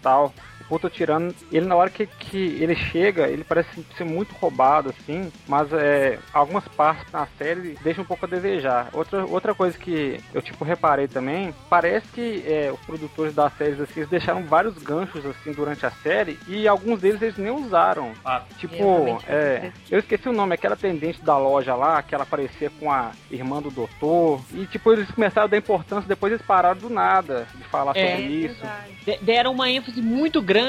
[0.72, 0.78] tal.
[0.78, 4.90] O Puto Tirano, ele na hora que, que ele chega, ele parece ser muito roubado,
[4.90, 8.90] assim, mas é, algumas partes na série deixam um pouco a desejar.
[8.94, 13.80] Outra, outra coisa que eu tipo reparei também, parece que é, os produtores das séries
[13.80, 18.12] assim, eles deixaram vários ganchos assim durante a série e alguns deles eles nem usaram.
[18.24, 22.70] Ah, Tipo, é, eu esqueci o nome, aquela atendente da loja lá, que ela aparecia
[22.80, 24.42] com a irmã do doutor.
[24.54, 28.12] E tipo, eles começaram a dar importância, depois eles pararam do nada de falar É,
[28.16, 28.62] sobre isso.
[29.06, 30.61] de- deram uma ênfase muito grande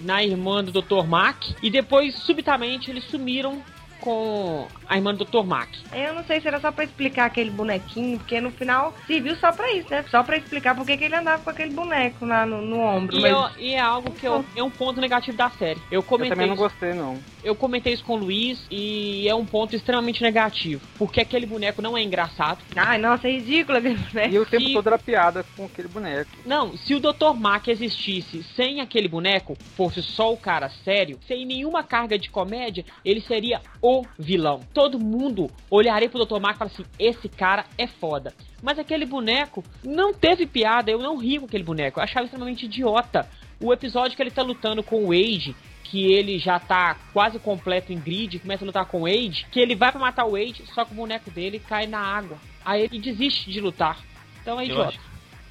[0.00, 1.06] na irmã do Dr.
[1.06, 3.62] Mack e depois, subitamente, eles sumiram
[4.00, 5.44] com a irmã do Dr.
[5.44, 5.70] Mack.
[5.92, 9.52] Eu não sei se era só pra explicar aquele bonequinho, porque no final serviu só
[9.52, 10.04] pra isso, né?
[10.10, 13.16] Só pra explicar por que que ele andava com aquele boneco lá no, no ombro.
[13.16, 15.80] E, mas- eu- e é algo que eu- é um ponto negativo da série.
[15.90, 17.18] Eu Eu comentei, também não gostei, não.
[17.44, 20.80] eu comentei isso com o Luiz e é um ponto extremamente negativo.
[20.98, 22.58] Porque aquele boneco não é engraçado.
[22.74, 24.34] Ai, nossa, é ridículo aquele boneco.
[24.34, 26.30] E o tempo E- todo era piada com aquele boneco.
[26.46, 27.34] Não, se o Dr.
[27.36, 32.84] Mack existisse sem aquele boneco, fosse só o cara sério, sem nenhuma carga de comédia,
[33.04, 34.60] ele seria o vilão.
[34.72, 36.40] Todo mundo olharia pro Dr.
[36.40, 38.32] Mack e falaria assim: esse cara é foda.
[38.62, 42.66] Mas aquele boneco não teve piada, eu não ri com aquele boneco, eu achava extremamente
[42.66, 43.28] idiota.
[43.62, 47.92] O episódio que ele tá lutando com o Wade, que ele já tá quase completo
[47.92, 50.62] em grid, começa a lutar com o Wade, que ele vai pra matar o Wade,
[50.74, 52.38] só que o boneco dele cai na água.
[52.64, 53.98] Aí ele desiste de lutar.
[54.40, 54.88] Então é Eu idiota.
[54.88, 55.00] acho,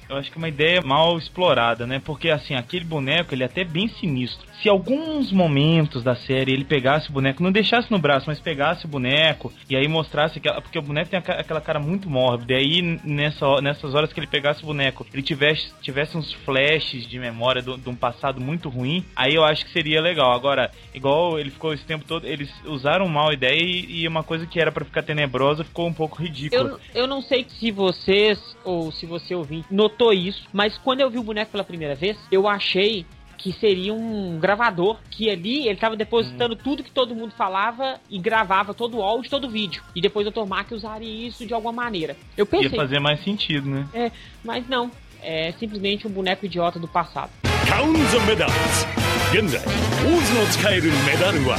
[0.08, 2.00] eu acho que é uma ideia mal explorada, né?
[2.04, 4.49] Porque assim, aquele boneco, ele é até bem sinistro.
[4.62, 8.84] Se alguns momentos da série ele pegasse o boneco, não deixasse no braço, mas pegasse
[8.84, 12.52] o boneco e aí mostrasse aquela, porque o boneco tem aquela cara muito mórbida.
[12.52, 17.06] E aí nessa, nessas horas que ele pegasse o boneco, ele tivesse, tivesse uns flashes
[17.06, 20.32] de memória de um passado muito ruim, aí eu acho que seria legal.
[20.32, 24.22] Agora, igual ele ficou esse tempo todo, eles usaram mal a ideia e, e uma
[24.22, 26.78] coisa que era pra ficar tenebrosa ficou um pouco ridícula.
[26.94, 31.08] Eu, eu não sei se vocês, ou se você ouvinte, notou isso, mas quando eu
[31.08, 33.06] vi o boneco pela primeira vez, eu achei
[33.39, 38.17] que seria um gravador, que ali ele tava depositando tudo que todo mundo falava e
[38.17, 39.83] gravava todo o áudio, todo o vídeo.
[39.95, 40.45] E depois o Dr.
[40.47, 42.15] Mack usaria isso de alguma maneira.
[42.35, 43.87] Eu Ia pensei, fazer mais sentido, né?
[43.93, 44.11] é,
[44.43, 44.89] mas não.
[45.21, 47.31] É simplesmente um boneco idiota do passado.
[47.67, 49.59] カウンザメダルズ現在
[50.05, 51.57] オズの使えるメダルは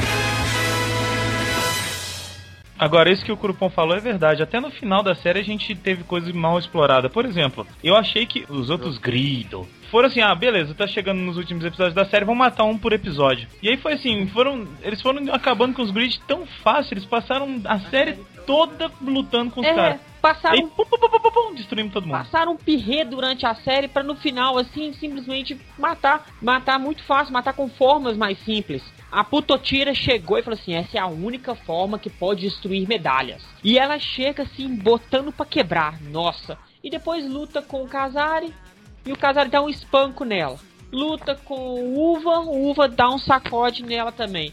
[2.79, 4.43] Agora, isso que o Curupom falou é verdade.
[4.43, 7.09] Até no final da série a gente teve coisa mal explorada.
[7.09, 9.65] Por exemplo, eu achei que os outros gritam.
[9.92, 12.94] foram assim, ah, beleza, tá chegando nos últimos episódios da série, vamos matar um por
[12.94, 13.46] episódio.
[13.62, 14.66] E aí foi assim, foram.
[14.82, 18.14] Eles foram acabando com os grids tão fácil, eles passaram a série
[18.46, 20.00] toda lutando com os É, caras.
[20.22, 22.16] passaram Aí, pum, pum, pum, pum, pum, destruímos todo mundo.
[22.16, 26.26] passaram um pirrê durante a série pra no final, assim, simplesmente matar.
[26.40, 28.82] Matar muito fácil, matar com formas mais simples.
[29.12, 33.44] A Putotira chegou e falou assim: essa é a única forma que pode destruir medalhas.
[33.62, 36.00] E ela chega assim, botando pra quebrar.
[36.00, 36.56] Nossa.
[36.82, 38.52] E depois luta com o Kazari.
[39.04, 40.58] E o Kazari dá um espanco nela.
[40.92, 44.52] Luta com Uva, Uva dá um sacode nela também.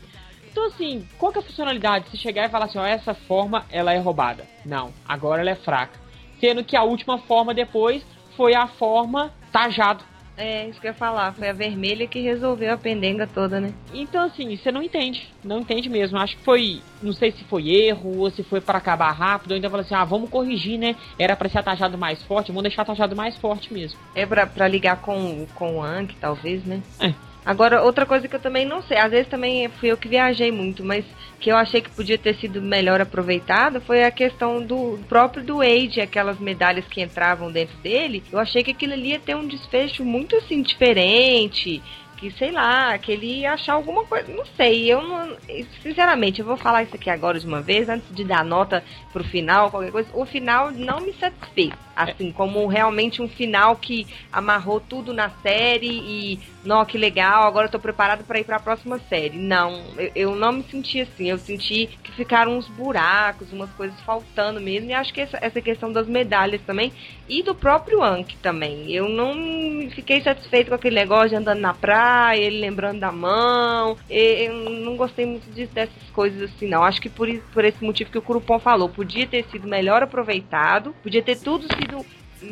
[0.51, 2.09] Então, assim, qual que é a funcionalidade?
[2.09, 4.47] Se chegar e falar assim, ó, essa forma, ela é roubada.
[4.65, 5.99] Não, agora ela é fraca.
[6.39, 8.03] Sendo que a última forma depois
[8.35, 10.03] foi a forma tajado.
[10.39, 11.34] É, isso que eu ia falar.
[11.34, 13.73] Foi a vermelha que resolveu a pendenga toda, né?
[13.93, 15.28] Então, assim, você não entende.
[15.43, 16.17] Não entende mesmo.
[16.17, 16.82] Acho que foi.
[17.04, 19.52] Não sei se foi erro ou se foi para acabar rápido.
[19.52, 20.95] Ou ainda falou assim: ah, vamos corrigir, né?
[21.19, 22.52] Era pra ser atajado mais forte.
[22.52, 23.99] Vamos deixar atajado mais forte mesmo.
[24.15, 26.82] É pra, pra ligar com, com o Anki, talvez, né?
[27.02, 27.13] É.
[27.49, 30.51] Agora, outra coisa que eu também não sei, às vezes também fui eu que viajei
[30.51, 31.03] muito, mas
[31.39, 35.59] que eu achei que podia ter sido melhor aproveitada foi a questão do próprio do
[35.59, 38.23] Age, aquelas medalhas que entravam dentro dele.
[38.31, 41.81] Eu achei que aquilo ali ia ter um desfecho muito assim diferente,
[42.17, 44.31] que, sei lá, que ele ia achar alguma coisa.
[44.31, 45.35] Não sei, eu não.
[45.81, 49.23] Sinceramente, eu vou falar isso aqui agora de uma vez, antes de dar nota pro
[49.23, 50.09] final, qualquer coisa.
[50.13, 51.71] O final não me satisfez.
[51.99, 57.67] Assim, como realmente um final que amarrou tudo na série e, não, que legal, agora
[57.67, 59.38] eu tô preparado para ir para a próxima série.
[59.38, 61.29] Não, eu, eu, não me senti assim.
[61.29, 64.89] Eu senti que ficaram uns buracos, umas coisas faltando mesmo.
[64.89, 66.93] E acho que essa, essa questão das medalhas também
[67.27, 68.91] e do próprio Anki também.
[68.91, 73.97] Eu não fiquei satisfeito com aquele negócio de andando na praia, ele lembrando da mão.
[74.09, 76.83] Eu não gostei muito dessas coisas assim, não.
[76.83, 80.93] Acho que por, por esse motivo que o Curupom falou, podia ter sido melhor aproveitado,
[81.03, 82.06] podia ter tudo sido sido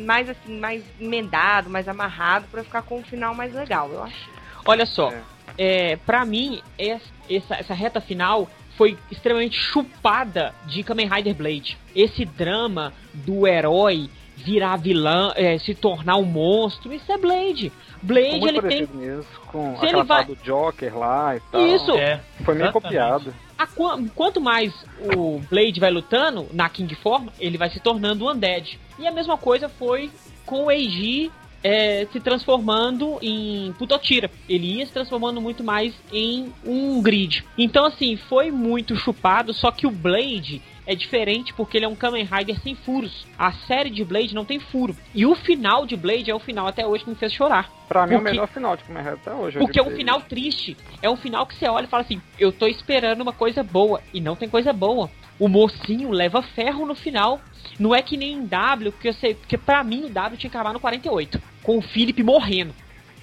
[0.04, 4.30] mais assim, mais emendado, mais amarrado para ficar com um final mais legal, eu acho.
[4.66, 5.10] Olha só,
[5.56, 5.92] é.
[5.92, 11.78] é para mim essa, essa reta final foi extremamente chupada de Kamen Rider Blade.
[11.96, 17.72] Esse drama do herói virar vilão, é, se tornar um monstro, isso é Blade.
[18.00, 20.24] Blade ele tem mesmo, com se ele vai...
[20.24, 21.66] do Joker lá e tal.
[21.66, 21.90] Isso.
[21.92, 23.34] É, foi meio copiado.
[23.58, 23.66] A,
[24.14, 24.72] quanto mais
[25.16, 28.78] o Blade vai lutando na King Form, ele vai se tornando um Undead.
[28.98, 30.10] E a mesma coisa foi
[30.44, 31.30] com o Eiji
[31.62, 34.30] é, se transformando em Putotira.
[34.48, 37.44] Ele ia se transformando muito mais em um grid.
[37.56, 41.94] Então, assim, foi muito chupado, só que o Blade é diferente porque ele é um
[41.94, 43.26] Kamen Rider sem furos.
[43.38, 44.96] A série de Blade não tem furo.
[45.14, 47.70] E o final de Blade é o final até hoje que me fez chorar.
[47.86, 48.14] Pra mim porque...
[48.14, 49.58] é o melhor final de Kamen Rider até hoje.
[49.58, 50.76] Porque é um final triste.
[51.02, 54.00] É um final que você olha e fala assim: eu tô esperando uma coisa boa.
[54.14, 55.10] E não tem coisa boa.
[55.38, 57.40] O mocinho leva ferro no final.
[57.78, 60.50] Não é que nem em W, porque eu sei, porque pra mim o W tinha
[60.50, 61.40] que acabar no 48.
[61.62, 62.74] Com o Philip morrendo.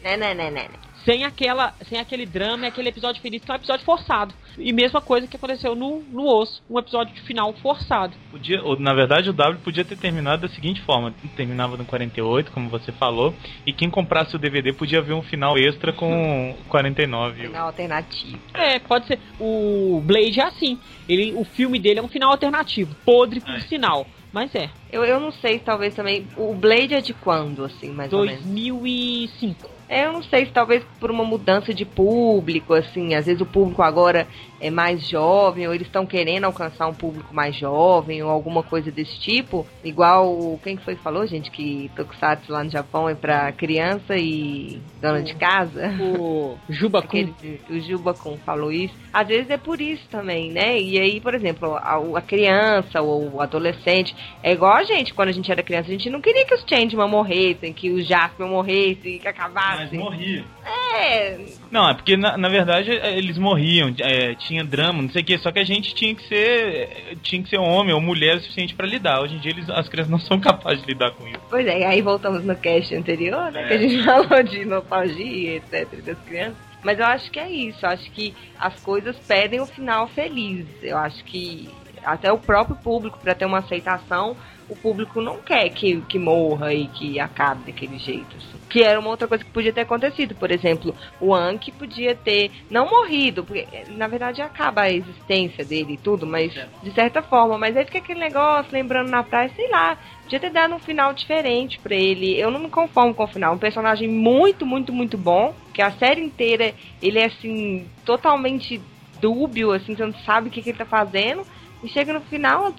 [0.01, 0.67] Né, né, né, né
[1.05, 4.33] sem aquela sem aquele drama e aquele episódio feliz que é um episódio forçado.
[4.57, 8.13] E mesma coisa que aconteceu no, no Osso, um episódio de final forçado.
[8.31, 12.69] Podia, na verdade, o W podia ter terminado da seguinte forma: terminava no 48, como
[12.69, 13.33] você falou,
[13.65, 17.47] e quem comprasse o DVD podia ver um final extra com 49.
[17.47, 18.39] Final alternativo.
[18.53, 19.19] É, pode ser.
[19.39, 20.79] O Blade é assim.
[21.07, 23.61] Ele, o filme dele é um final alternativo, podre por é.
[23.61, 24.07] sinal.
[24.33, 24.69] Mas é.
[24.91, 26.27] Eu, eu não sei, talvez também.
[26.35, 28.15] O Blade é de quando, assim, mais 2005.
[28.17, 28.43] ou menos?
[28.43, 29.74] 2005.
[29.95, 33.45] É, eu não sei se talvez por uma mudança de público, assim, às vezes o
[33.45, 34.27] público agora
[34.65, 38.91] é mais jovem, ou eles estão querendo alcançar um público mais jovem, ou alguma coisa
[38.91, 39.65] desse tipo.
[39.84, 44.82] Igual, quem foi que falou, gente, que Tokusatsu lá no Japão é pra criança e
[44.99, 45.95] dona o, de casa?
[45.99, 47.32] O Juba-kun.
[47.69, 48.95] o Juba-kun falou isso.
[49.13, 50.80] Às vezes é por isso também, né?
[50.80, 55.30] E aí, por exemplo, a, a criança ou o adolescente, é igual a gente, quando
[55.30, 58.47] a gente era criança, a gente não queria que os Changeman morressem, que os Jaspion
[58.47, 59.99] morressem, que acabassem.
[59.99, 60.43] Mas morria.
[60.65, 61.38] É.
[61.69, 63.93] Não, é porque na, na verdade eles morriam.
[63.99, 67.41] É, tinha drama, não sei o que, só que a gente tinha que ser tinha
[67.41, 69.21] que ser homem ou mulher o suficiente para lidar.
[69.21, 71.39] Hoje em dia eles, as crianças não são capazes de lidar com isso.
[71.49, 73.67] Pois é, aí voltamos no cast anterior, né, é.
[73.67, 76.58] que a gente falou de nostalgia, etc, das crianças.
[76.84, 80.67] Mas eu acho que é isso, eu acho que as coisas pedem o final feliz.
[80.84, 81.67] Eu acho que
[82.05, 84.35] até o próprio público, para ter uma aceitação,
[84.69, 88.35] o público não quer que, que morra e que acabe daquele jeito.
[88.37, 88.59] Assim.
[88.69, 90.33] Que era uma outra coisa que podia ter acontecido.
[90.35, 95.93] Por exemplo, o Anki podia ter não morrido, porque na verdade acaba a existência dele
[95.93, 97.57] e tudo, mas de certa forma.
[97.57, 99.97] Mas aí fica aquele negócio, lembrando na praia, sei lá.
[100.23, 102.39] Podia ter dado um final diferente para ele.
[102.39, 103.53] Eu não me conformo com o final.
[103.53, 105.53] Um personagem muito, muito, muito bom.
[105.71, 108.81] Que a série inteira ele é assim, totalmente
[109.21, 111.45] dúbio, assim, você não sabe o que, que ele tá fazendo.
[111.86, 112.74] E chega no final,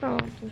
[0.00, 0.50] pronto.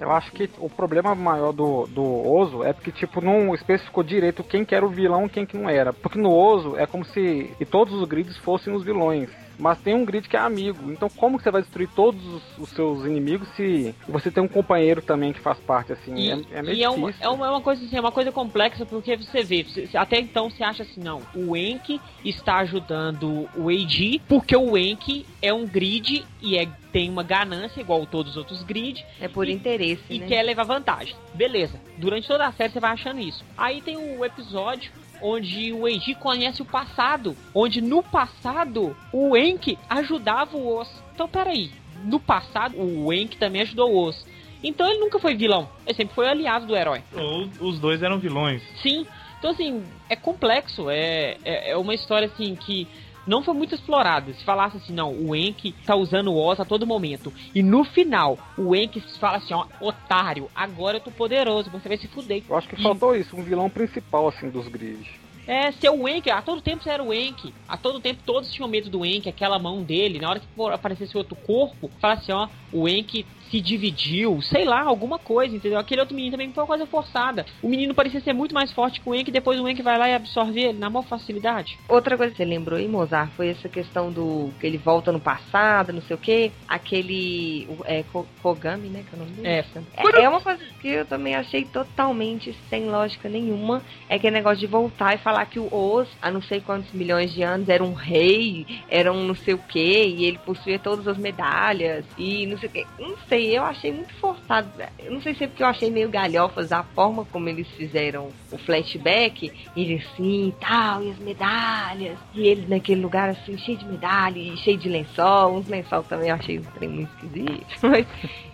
[0.00, 4.42] Eu acho que o problema maior do, do Ozo é porque, tipo, não especificou direito
[4.42, 5.92] quem que era o vilão e quem que não era.
[5.92, 9.28] Porque no Ozo é como se e todos os grids fossem os vilões
[9.60, 10.90] mas tem um grid que é amigo.
[10.90, 14.48] Então como que você vai destruir todos os, os seus inimigos se você tem um
[14.48, 16.14] companheiro também que faz parte, assim?
[16.14, 18.12] E, é, é meio e é uma, é uma, é uma, coisa assim, é uma
[18.12, 22.58] coisa complexa porque você vê, você, até então você acha assim, não, o Enki está
[22.58, 28.04] ajudando o Eiji porque o Enki é um grid e é, tem uma ganância igual
[28.06, 29.04] todos os outros grid.
[29.20, 30.26] É por e, interesse, E né?
[30.26, 31.14] quer levar vantagem.
[31.34, 31.80] Beleza.
[31.98, 33.44] Durante toda a série você vai achando isso.
[33.56, 34.90] Aí tem o um episódio
[35.22, 40.88] onde o Eiji conhece o passado, onde no passado o Enki ajudava o Os.
[41.14, 41.70] Então peraí,
[42.04, 44.26] no passado o Enki também ajudou o Os.
[44.62, 47.02] Então ele nunca foi vilão, ele sempre foi aliado do herói.
[47.14, 48.62] Ou os dois eram vilões.
[48.82, 49.06] Sim,
[49.38, 52.86] então assim, é complexo, é, é, é uma história assim que
[53.26, 54.32] não foi muito explorado.
[54.34, 57.32] Se falasse assim, não, o Enki tá usando o Oz a todo momento.
[57.54, 61.98] E no final, o Enki fala assim, ó, otário, agora eu tô poderoso, você vai
[61.98, 62.42] se fuder.
[62.48, 65.06] Eu acho que E- faltou isso, um vilão principal, assim, dos grids.
[65.46, 67.52] É, ser o Enki, a todo tempo você era o Enki.
[67.68, 70.20] A todo tempo todos tinham medo do Enki, aquela mão dele.
[70.20, 74.64] Na hora que for aparecesse outro corpo, fala assim, ó, o Enki se dividiu, sei
[74.64, 75.78] lá, alguma coisa, entendeu?
[75.78, 77.44] Aquele outro menino também foi uma coisa forçada.
[77.62, 80.08] O menino parecia ser muito mais forte que o Enki, depois o Enki vai lá
[80.08, 81.78] e absorve ele na maior facilidade.
[81.88, 85.20] Outra coisa que você lembrou aí, Mozart, foi essa questão do que ele volta no
[85.20, 86.52] passado, não sei o quê.
[86.68, 87.68] Aquele.
[87.84, 89.04] É, Ko- Kogami, né?
[89.08, 89.48] Que é o nome dele?
[89.48, 89.64] É.
[89.96, 93.82] É, é uma coisa que eu também achei totalmente sem lógica nenhuma.
[94.08, 97.32] É aquele negócio de voltar e falar que o Oz, há não sei quantos milhões
[97.32, 101.06] de anos, era um rei, era um não sei o quê, e ele possuía todas
[101.08, 102.86] as medalhas, e não sei o quê.
[102.98, 104.68] Não sei, eu achei muito forçado.
[104.98, 108.30] Eu não sei se é porque eu achei meio galhofas a forma como eles fizeram
[108.50, 113.86] o flashback, ele assim tal, e as medalhas, e ele naquele lugar assim, cheio de
[113.86, 118.06] medalha, e cheio de lençol, uns lençol também eu achei um trem muito esquisito, mas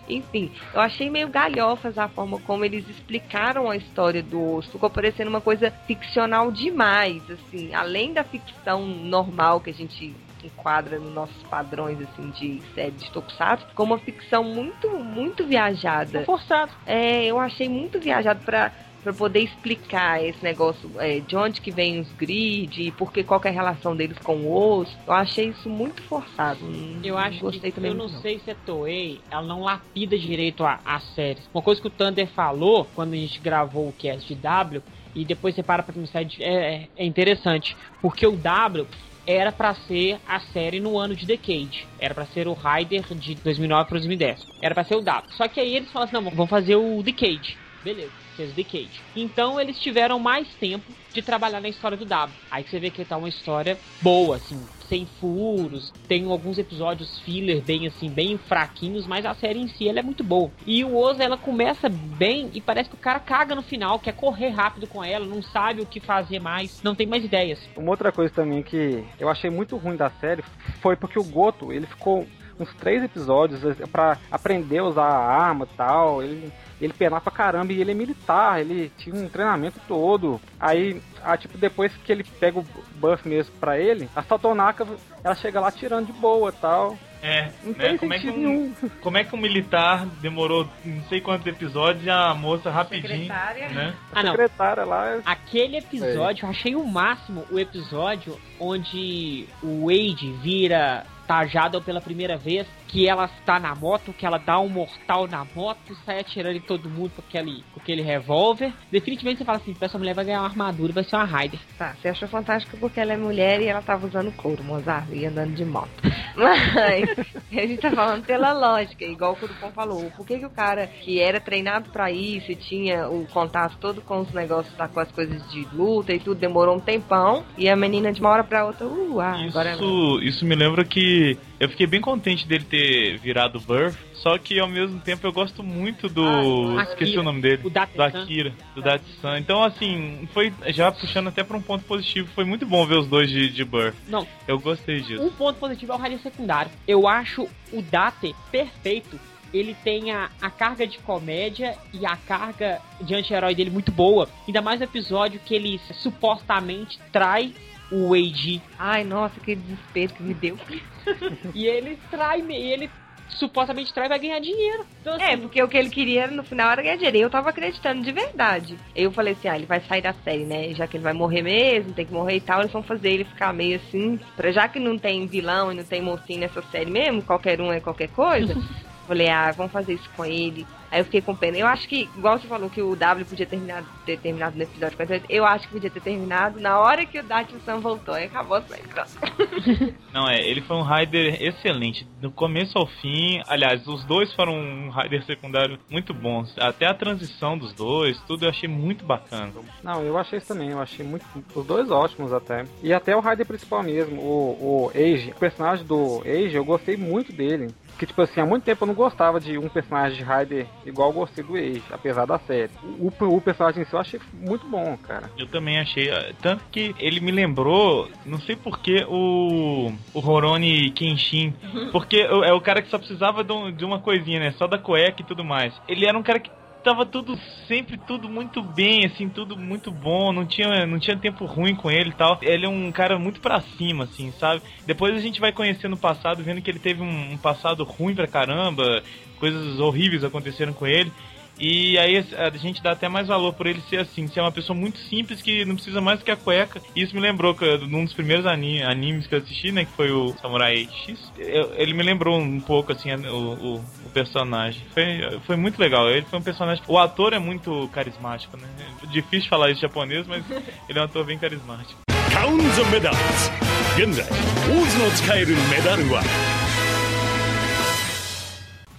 [0.09, 4.71] enfim, eu achei meio galhofas a forma como eles explicaram a história do osso.
[4.71, 10.99] Ficou parecendo uma coisa ficcional demais, assim, além da ficção normal que a gente enquadra
[10.99, 16.23] nos nossos padrões assim de série de tokusatsu, ficou uma ficção muito muito viajada.
[16.25, 16.71] Forçado.
[16.85, 18.71] É, eu achei muito viajado pra
[19.03, 23.39] para poder explicar esse negócio é, de onde que vem os grid, por que qual
[23.39, 24.97] que é a relação deles com o osso.
[25.07, 26.59] Eu achei isso muito forçado.
[26.65, 29.61] Não- Eu acho gostei que, também eu não muito, sei se a Toei, ela não
[29.61, 31.41] lapida direito a, a série.
[31.53, 34.83] Uma coisa que o Thunder falou quando a gente gravou o cast de W,
[35.15, 38.87] e depois você para pra pensar, é, é- é interessante, porque o W
[39.27, 41.85] era pra ser a série no ano de Decade.
[41.99, 44.47] Era pra ser o Rider de 2009 para 2010.
[44.61, 45.33] Era pra ser o W.
[45.35, 47.57] Só que aí eles falaram assim, não, vamos fazer o Decade.
[47.83, 49.01] Beleza, fez Decade.
[49.15, 52.37] Então eles tiveram mais tempo de trabalhar na história do W.
[52.51, 57.61] Aí você vê que tá uma história boa, assim, sem furos, tem alguns episódios filler
[57.61, 60.51] bem assim, bem fraquinhos, mas a série em si ela é muito boa.
[60.65, 64.13] E o Oza ela começa bem e parece que o cara caga no final, quer
[64.13, 67.59] correr rápido com ela, não sabe o que fazer mais, não tem mais ideias.
[67.75, 70.43] Uma outra coisa também que eu achei muito ruim da série
[70.79, 72.27] foi porque o Goto, ele ficou
[72.59, 76.23] uns três episódios pra aprender a usar a arma e tal.
[76.23, 80.39] Ele, ele penar pra caramba e ele é militar, ele tinha um treinamento todo.
[80.59, 84.85] Aí, ah, tipo, depois que ele pega o buff mesmo pra ele, a Satonaka,
[85.23, 86.97] ela chega lá tirando de boa e tal.
[87.23, 87.77] É, Não né?
[87.89, 88.73] tem Como é, que um, nenhum.
[89.01, 93.69] como é que um militar demorou não sei quantos episódios e a moça rapidinho, Secretária.
[93.69, 93.95] né?
[94.13, 94.31] Ah, A não.
[94.31, 101.81] secretária lá, Aquele episódio, eu achei o máximo o episódio onde o Wade vira Tajada
[101.81, 105.95] pela primeira vez, que ela está na moto, que ela dá um mortal na moto,
[106.05, 108.73] sai atirando em todo mundo com aquele, com aquele revólver.
[108.91, 111.59] Definitivamente você fala assim, essa mulher vai ganhar uma armadura, vai ser uma Raider.
[111.77, 115.25] Tá, você achou fantástico porque ela é mulher e ela tava usando couro, Mozart, e
[115.25, 115.89] andando de moto.
[116.37, 117.09] Mas
[117.51, 120.11] a gente tá falando pela lógica, igual o Curupom falou.
[120.15, 124.01] Por que, que o cara que era treinado pra isso e tinha o contato todo
[124.01, 127.67] com os negócios, tá, com as coisas de luta e tudo, demorou um tempão, e
[127.67, 131.37] a menina de uma hora pra outra, uh, ah, agora Isso, isso me lembra que
[131.59, 132.76] eu fiquei bem contente dele ter
[133.21, 136.77] virado Birth, só que ao mesmo tempo eu gosto muito do.
[136.77, 137.61] Ah, esqueci o nome dele.
[137.63, 138.23] O do Date-san.
[138.23, 139.37] Akira, do Datsun.
[139.37, 142.27] Então, assim, foi já puxando até pra um ponto positivo.
[142.33, 143.95] Foi muito bom ver os dois de, de Birth.
[144.07, 145.21] Não, Eu gostei disso.
[145.21, 146.71] Um ponto positivo é o Raider secundário.
[146.87, 149.19] Eu acho o Date perfeito.
[149.53, 154.27] Ele tem a, a carga de comédia e a carga de anti-herói dele muito boa.
[154.45, 157.53] Ainda mais no episódio que ele supostamente trai
[157.91, 158.61] o Wade.
[158.77, 160.57] Ai, nossa, que desespero que me deu.
[161.53, 162.89] e ele trai, me- ele
[163.29, 164.85] supostamente trai e vai ganhar dinheiro.
[165.01, 167.17] Então, assim, É, porque o que ele queria no final era ganhar dinheiro.
[167.17, 168.77] E eu tava acreditando de verdade.
[168.95, 170.73] Eu falei assim, ah, ele vai sair da série, né?
[170.73, 173.25] Já que ele vai morrer mesmo, tem que morrer e tal, eles vão fazer ele
[173.25, 174.19] ficar meio assim.
[174.35, 177.71] Pra, já que não tem vilão e não tem mocinho nessa série mesmo, qualquer um
[177.71, 178.55] é qualquer coisa.
[179.07, 180.67] falei, ah, vamos fazer isso com ele.
[180.91, 181.57] Aí eu fiquei com pena.
[181.57, 184.95] Eu acho que, igual você falou que o W podia terminar, ter terminado no episódio
[184.95, 188.15] 48, eu acho que podia ter terminado na hora que o Dati Sam voltou.
[188.15, 188.83] Aí acabou a série.
[190.13, 192.07] Não, é, ele foi um Rider excelente.
[192.19, 196.53] Do começo ao fim, aliás, os dois foram um Rider secundário muito bons.
[196.57, 199.51] Até a transição dos dois, tudo eu achei muito bacana.
[199.83, 201.25] Não, eu achei isso também, eu achei muito.
[201.55, 202.65] Os dois ótimos até.
[202.81, 206.97] E até o Raider principal mesmo, o, o Age, o personagem do Age, eu gostei
[206.97, 207.67] muito dele.
[207.99, 211.09] Que tipo assim, há muito tempo eu não gostava de um personagem de Raider igual
[211.09, 212.69] eu gostei do Age, apesar da série.
[212.99, 215.31] O, o personagem em si eu achei muito bom, cara.
[215.35, 216.07] Eu também achei.
[216.09, 219.91] eh, Tanto que ele me lembrou, não sei porquê, o.
[220.13, 221.53] O Horoni Kenshin.
[221.91, 224.51] Porque o- é o cara que só precisava de, um- de uma coisinha, né?
[224.51, 225.73] Só da cueca e tudo mais.
[225.87, 226.49] Ele era um cara que
[226.83, 227.37] tava tudo
[227.67, 231.91] sempre tudo muito bem, assim, tudo muito bom, não tinha, não tinha tempo ruim com
[231.91, 232.37] ele e tal.
[232.41, 234.61] Ele é um cara muito pra cima, assim, sabe?
[234.85, 238.15] Depois a gente vai conhecendo o passado, vendo que ele teve um, um passado ruim
[238.15, 239.03] pra caramba,
[239.37, 241.11] coisas horríveis aconteceram com ele.
[241.58, 244.76] E aí a gente dá até mais valor por ele ser assim, ser uma pessoa
[244.76, 246.80] muito simples que não precisa mais do que a cueca.
[246.96, 250.10] E isso me lembrou que num dos primeiros animes que eu assisti, né, que foi
[250.10, 254.82] o Samurai X, eu, ele me lembrou um pouco assim o, o, o, personagem.
[254.92, 256.10] Foi, foi muito legal.
[256.10, 256.82] Ele foi um personagem.
[256.88, 258.66] O ator é muito carismático, né?
[259.02, 260.44] É difícil falar isso em japonês, mas
[260.88, 262.00] ele é um ator bem carismático.
[262.32, 263.72] Count the medals.
[263.94, 266.22] 現在、オーズの使えるメダルは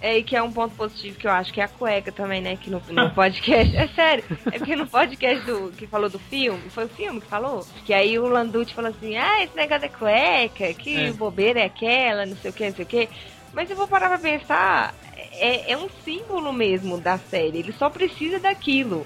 [0.01, 2.41] É, e que é um ponto positivo que eu acho que é a cueca também,
[2.41, 2.55] né?
[2.55, 3.75] Que no, no podcast.
[3.75, 7.27] É sério, é porque no podcast do, que falou do filme, foi o filme que
[7.27, 7.65] falou?
[7.85, 11.11] Que aí o Landucci falou assim: ah, esse negócio é cueca, que é.
[11.11, 13.09] bobeira é aquela, não sei o que, não sei o que.
[13.51, 14.93] Mas eu vou parar pra pensar,
[15.33, 19.05] é, é um símbolo mesmo da série, ele só precisa daquilo.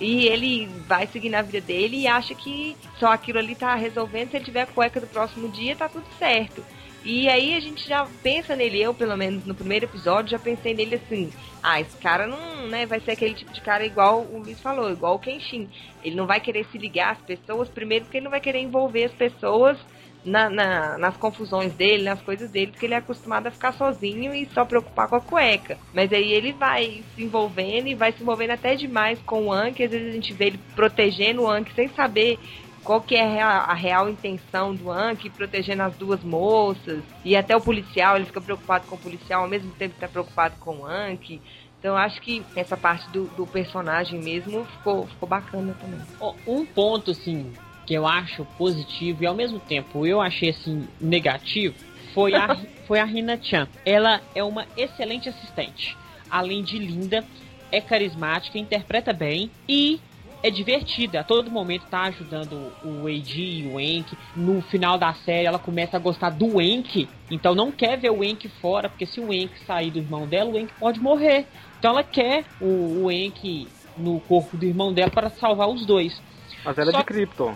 [0.00, 4.30] E ele vai seguir na vida dele e acha que só aquilo ali tá resolvendo.
[4.30, 6.64] Se ele tiver cueca do próximo dia, tá tudo certo.
[7.04, 10.72] E aí a gente já pensa nele, eu pelo menos no primeiro episódio já pensei
[10.72, 11.30] nele assim,
[11.62, 14.90] ah, esse cara não, né, vai ser aquele tipo de cara igual o Luiz falou,
[14.90, 15.68] igual o Kenshin.
[16.02, 19.04] Ele não vai querer se ligar às pessoas, primeiro porque ele não vai querer envolver
[19.04, 19.78] as pessoas
[20.24, 24.34] na, na, nas confusões dele, nas coisas dele, porque ele é acostumado a ficar sozinho
[24.34, 25.76] e só preocupar com a cueca.
[25.92, 29.84] Mas aí ele vai se envolvendo e vai se envolvendo até demais com o Anki,
[29.84, 32.38] às vezes a gente vê ele protegendo o Anki sem saber
[32.84, 37.02] qual que é a real intenção do Anki protegendo as duas moças.
[37.24, 40.08] E até o policial, ele fica preocupado com o policial ao mesmo tempo que está
[40.08, 41.40] preocupado com o Anki.
[41.80, 46.00] Então acho que essa parte do, do, personagem mesmo ficou, ficou bacana também.
[46.46, 47.52] Um ponto, assim,
[47.86, 51.74] que eu acho positivo e ao mesmo tempo eu achei, assim, negativo,
[52.14, 52.56] foi a,
[52.86, 53.68] foi a Rina Chan.
[53.84, 55.96] Ela é uma excelente assistente.
[56.30, 57.24] Além de linda,
[57.70, 60.00] é carismática, interpreta bem e
[60.44, 61.20] é divertida.
[61.20, 64.14] A todo momento tá ajudando o AD e o Enk.
[64.36, 67.08] No final da série ela começa a gostar do Enk.
[67.30, 70.50] Então não quer ver o Enk fora, porque se o Enk sair do irmão dela,
[70.50, 71.46] o Enk pode morrer.
[71.78, 73.66] Então ela quer o, o Enk
[73.96, 76.20] no corpo do irmão dela para salvar os dois.
[76.62, 76.98] Mas ela só...
[76.98, 77.54] é de Krypton.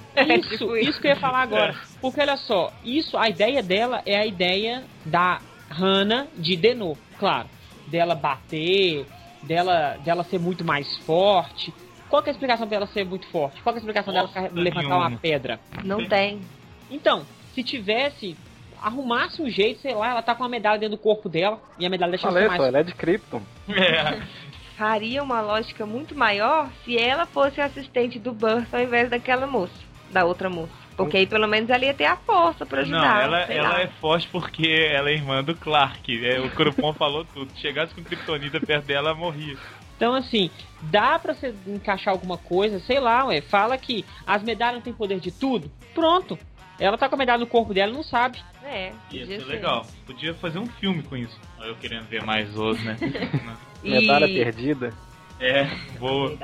[0.50, 1.76] Isso, isso que eu ia falar agora.
[2.00, 7.48] Porque olha só, isso, a ideia dela é a ideia da Hannah de Denô, claro.
[7.86, 9.06] Dela bater,
[9.42, 11.72] dela, dela ser muito mais forte.
[12.08, 13.60] Qual é a explicação dela ser muito forte?
[13.62, 15.08] Qual é a explicação Nossa, dela levantar nenhuma.
[15.08, 15.60] uma pedra?
[15.84, 16.40] Não tem.
[16.90, 18.36] Então, se tivesse,
[18.80, 21.84] arrumasse um jeito, sei lá, ela tá com uma medalha dentro do corpo dela e
[21.84, 22.62] a medalha deixa Falei, mais...
[22.62, 23.42] ela é de Krypton.
[23.68, 24.20] É.
[24.76, 29.74] Faria uma lógica muito maior se ela fosse assistente do Burst ao invés daquela moça,
[30.10, 30.88] da outra moça.
[30.96, 33.00] Porque aí pelo menos ela ia ter a força pra ajudar.
[33.00, 36.26] Não, ela, ela é forte porque ela é irmã do Clark.
[36.26, 37.52] É, o Corupon falou tudo.
[37.52, 39.56] Se chegasse com Kryptonita perto dela, ela morria.
[39.98, 40.48] Então, assim,
[40.80, 44.92] dá pra você encaixar alguma coisa, sei lá, ué, fala que as medalhas não têm
[44.92, 45.68] poder de tudo.
[45.92, 46.38] Pronto.
[46.78, 48.38] Ela tá com a medalha no corpo dela e não sabe.
[48.62, 48.92] É.
[49.10, 49.84] Ia ser, ser legal.
[50.06, 51.36] Podia fazer um filme com isso.
[51.60, 52.96] Eu querendo ver mais os, né?
[53.82, 53.90] e...
[53.90, 54.94] Medalha perdida.
[55.40, 55.64] É,
[55.98, 56.38] boa.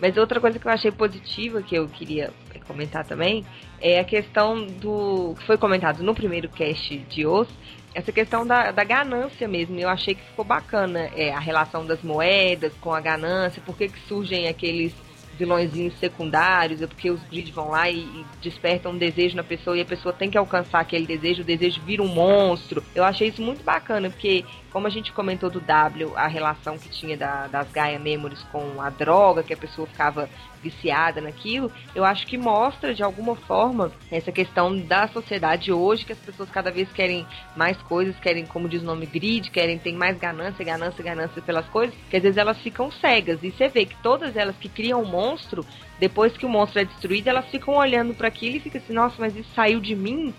[0.00, 2.32] Mas outra coisa que eu achei positiva que eu queria
[2.66, 3.44] comentar também
[3.80, 7.48] é a questão do que foi comentado no primeiro cast de Os,
[7.94, 9.78] essa questão da, da ganância mesmo.
[9.78, 13.90] Eu achei que ficou bacana é, a relação das moedas com a ganância, por que
[14.06, 14.94] surgem aqueles
[15.38, 19.78] vilõezinhos secundários, é porque os grid vão lá e, e, despertam um desejo na pessoa
[19.78, 22.82] e a pessoa tem que alcançar aquele desejo, o desejo vira um monstro.
[22.94, 24.44] Eu achei isso muito bacana, porque
[24.78, 28.80] como a gente comentou do W, a relação que tinha da, das Gaia Memories com
[28.80, 30.30] a droga, que a pessoa ficava
[30.62, 36.12] viciada naquilo, eu acho que mostra de alguma forma essa questão da sociedade hoje, que
[36.12, 37.26] as pessoas cada vez querem
[37.56, 41.66] mais coisas, querem, como diz o nome, grid, querem, tem mais ganância, ganância, ganância pelas
[41.66, 43.42] coisas, que às vezes elas ficam cegas.
[43.42, 45.66] E você vê que todas elas que criam um monstro,
[45.98, 49.16] depois que o monstro é destruído, elas ficam olhando para aquilo e ficam assim, nossa,
[49.18, 50.32] mas isso saiu de mim?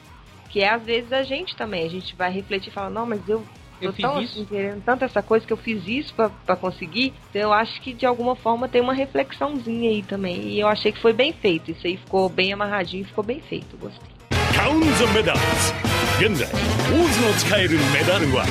[0.47, 3.27] Que é às vezes a gente também, a gente vai refletir e fala, não, mas
[3.27, 3.43] eu
[3.80, 4.38] eu fiz tão, isso.
[4.38, 7.12] Assim, querendo tanto essa coisa que eu fiz isso para conseguir.
[7.30, 10.48] Então eu acho que de alguma forma tem uma reflexãozinha aí também.
[10.48, 11.70] E eu achei que foi bem feito.
[11.70, 13.76] Isso aí ficou bem amarradinho, ficou bem feito.
[13.76, 14.08] Gostei.
[14.54, 15.74] Count the medals.
[16.16, 18.44] 現在、オーズの使えるメダルは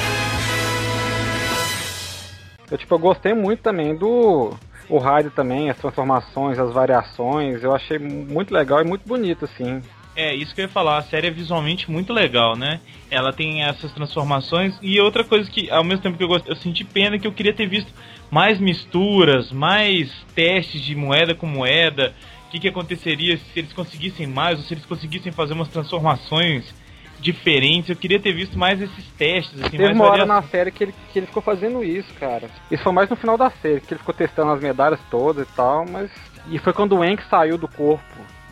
[2.69, 4.53] Eu tipo, eu gostei muito também do
[4.89, 9.81] o rádio também, as transformações, as variações, eu achei muito legal e muito bonito assim.
[10.18, 12.80] É, isso que eu ia falar, a série é visualmente muito legal, né?
[13.08, 16.56] Ela tem essas transformações e outra coisa que, ao mesmo tempo que eu gosto, eu
[16.56, 17.92] senti pena que eu queria ter visto
[18.28, 22.12] mais misturas, mais testes de moeda com moeda,
[22.48, 26.74] o que, que aconteceria se eles conseguissem mais, ou se eles conseguissem fazer umas transformações
[27.20, 27.88] diferentes.
[27.88, 30.34] Eu queria ter visto mais esses testes, assim, Teve uma hora variação.
[30.34, 32.50] na série que ele, que ele ficou fazendo isso, cara.
[32.68, 35.52] Isso foi mais no final da série, que ele ficou testando as medalhas todas e
[35.52, 36.10] tal, mas.
[36.50, 38.02] E foi quando o Hank saiu do corpo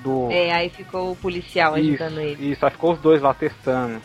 [0.07, 0.31] do.
[0.31, 2.53] É, aí ficou o policial isso, ajudando ele.
[2.53, 4.01] isso, aí ficou os dois lá testando.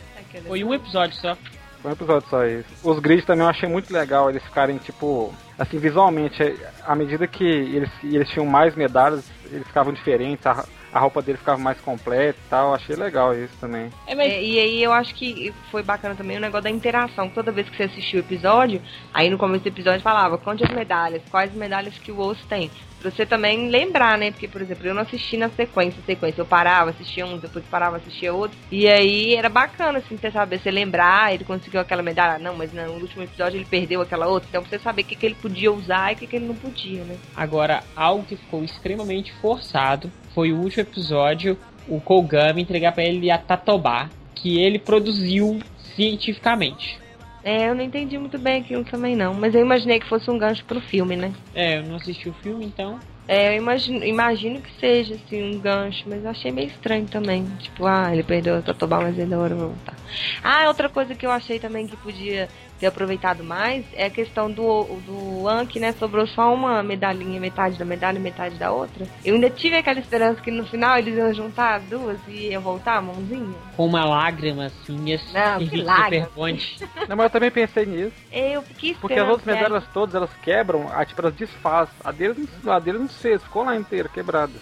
[0.47, 1.37] Foi um episódio só.
[1.81, 2.67] Foi um episódio só isso.
[2.83, 7.27] Os grids também eu achei muito legal, eles ficarem, tipo, assim, visualmente, é, à medida
[7.27, 11.79] que eles, eles tinham mais medalhas, eles ficavam diferentes, a, a roupa dele ficava mais
[11.81, 13.89] completa e tal, achei legal isso também.
[14.05, 17.29] É, mas É, e aí eu acho que foi bacana também o negócio da interação.
[17.29, 18.81] Toda vez que você assistiu o episódio,
[19.13, 22.69] aí no começo do episódio falava quantas medalhas, quais medalhas que o osso tem.
[23.01, 24.31] Pra você também lembrar, né?
[24.31, 26.41] Porque, por exemplo, eu não assisti na sequência, sequência.
[26.41, 28.57] Eu parava, assistia um, depois parava, assistia outro.
[28.71, 32.37] E aí era bacana, assim, você saber, você lembrar, ele conseguiu aquela medalha.
[32.39, 34.47] Não, mas no último episódio ele perdeu aquela outra.
[34.49, 36.47] Então pra você saber o que, que ele podia usar e o que, que ele
[36.47, 37.17] não podia, né?
[37.35, 43.31] agora, algo que ficou extremamente forçado foi o último episódio, o Kogami entregar pra ele
[43.31, 45.59] a Tatobá, que ele produziu
[45.95, 47.00] cientificamente.
[47.43, 49.33] É, eu não entendi muito bem aquilo também não.
[49.33, 51.33] Mas eu imaginei que fosse um gancho pro filme, né?
[51.55, 52.99] É, eu não assisti o filme, então.
[53.27, 57.45] É, eu imagino, imagino que seja assim um gancho, mas eu achei meio estranho também.
[57.59, 59.95] Tipo, ah, ele perdeu o Totobá, mas ele agora vai voltar.
[60.43, 62.49] Ah, outra coisa que eu achei também que podia
[62.81, 65.93] ter aproveitado mais é a questão do, do Anki, né?
[65.93, 69.07] Sobrou só uma medalhinha, metade da medalha e metade da outra.
[69.23, 72.59] Eu ainda tive aquela esperança que no final eles iam juntar as duas e ia
[72.59, 73.53] voltar a mãozinha.
[73.77, 76.27] Com uma lágrima assim, ia Não, que lágrima.
[77.07, 80.89] Não, mas eu também pensei nisso, Eu fiquei porque as outras medalhas todas, elas quebram,
[80.91, 81.93] a, tipo, elas desfazem.
[82.03, 84.53] A dele, não- a dele não sei, ficou lá inteira, quebrada.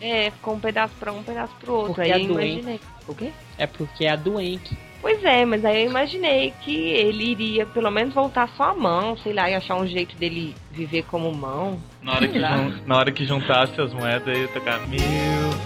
[0.00, 1.94] É, ficou um pedaço pra um, um pedaço pro outro.
[1.94, 2.52] Porque Aí é eu doente.
[2.54, 2.80] imaginei.
[3.06, 3.32] O quê?
[3.56, 4.76] É porque é a doente.
[5.00, 9.16] Pois é, mas aí eu imaginei que ele iria pelo menos voltar só a mão,
[9.18, 11.78] sei lá, e achar um jeito dele viver como mão.
[12.02, 12.56] Na hora, que Sei lá.
[12.56, 14.98] jun- na hora que juntasse as moedas, ia tocar Meu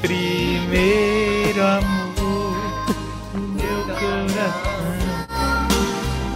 [0.02, 2.54] primeiro amor,
[3.34, 4.52] meu coração.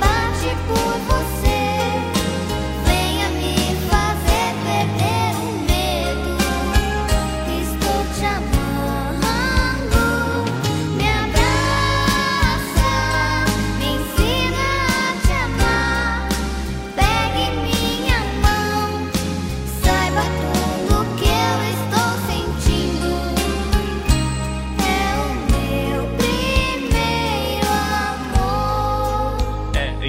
[0.00, 1.35] Bate por você,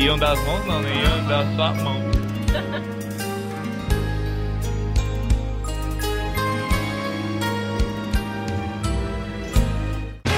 [0.08, 2.02] iam das mãos, não, nem iam da sua mão.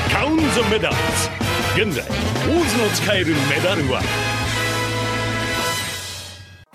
[0.10, 1.30] Count the medals!
[1.76, 4.02] 現在、オーズの使えるメダルは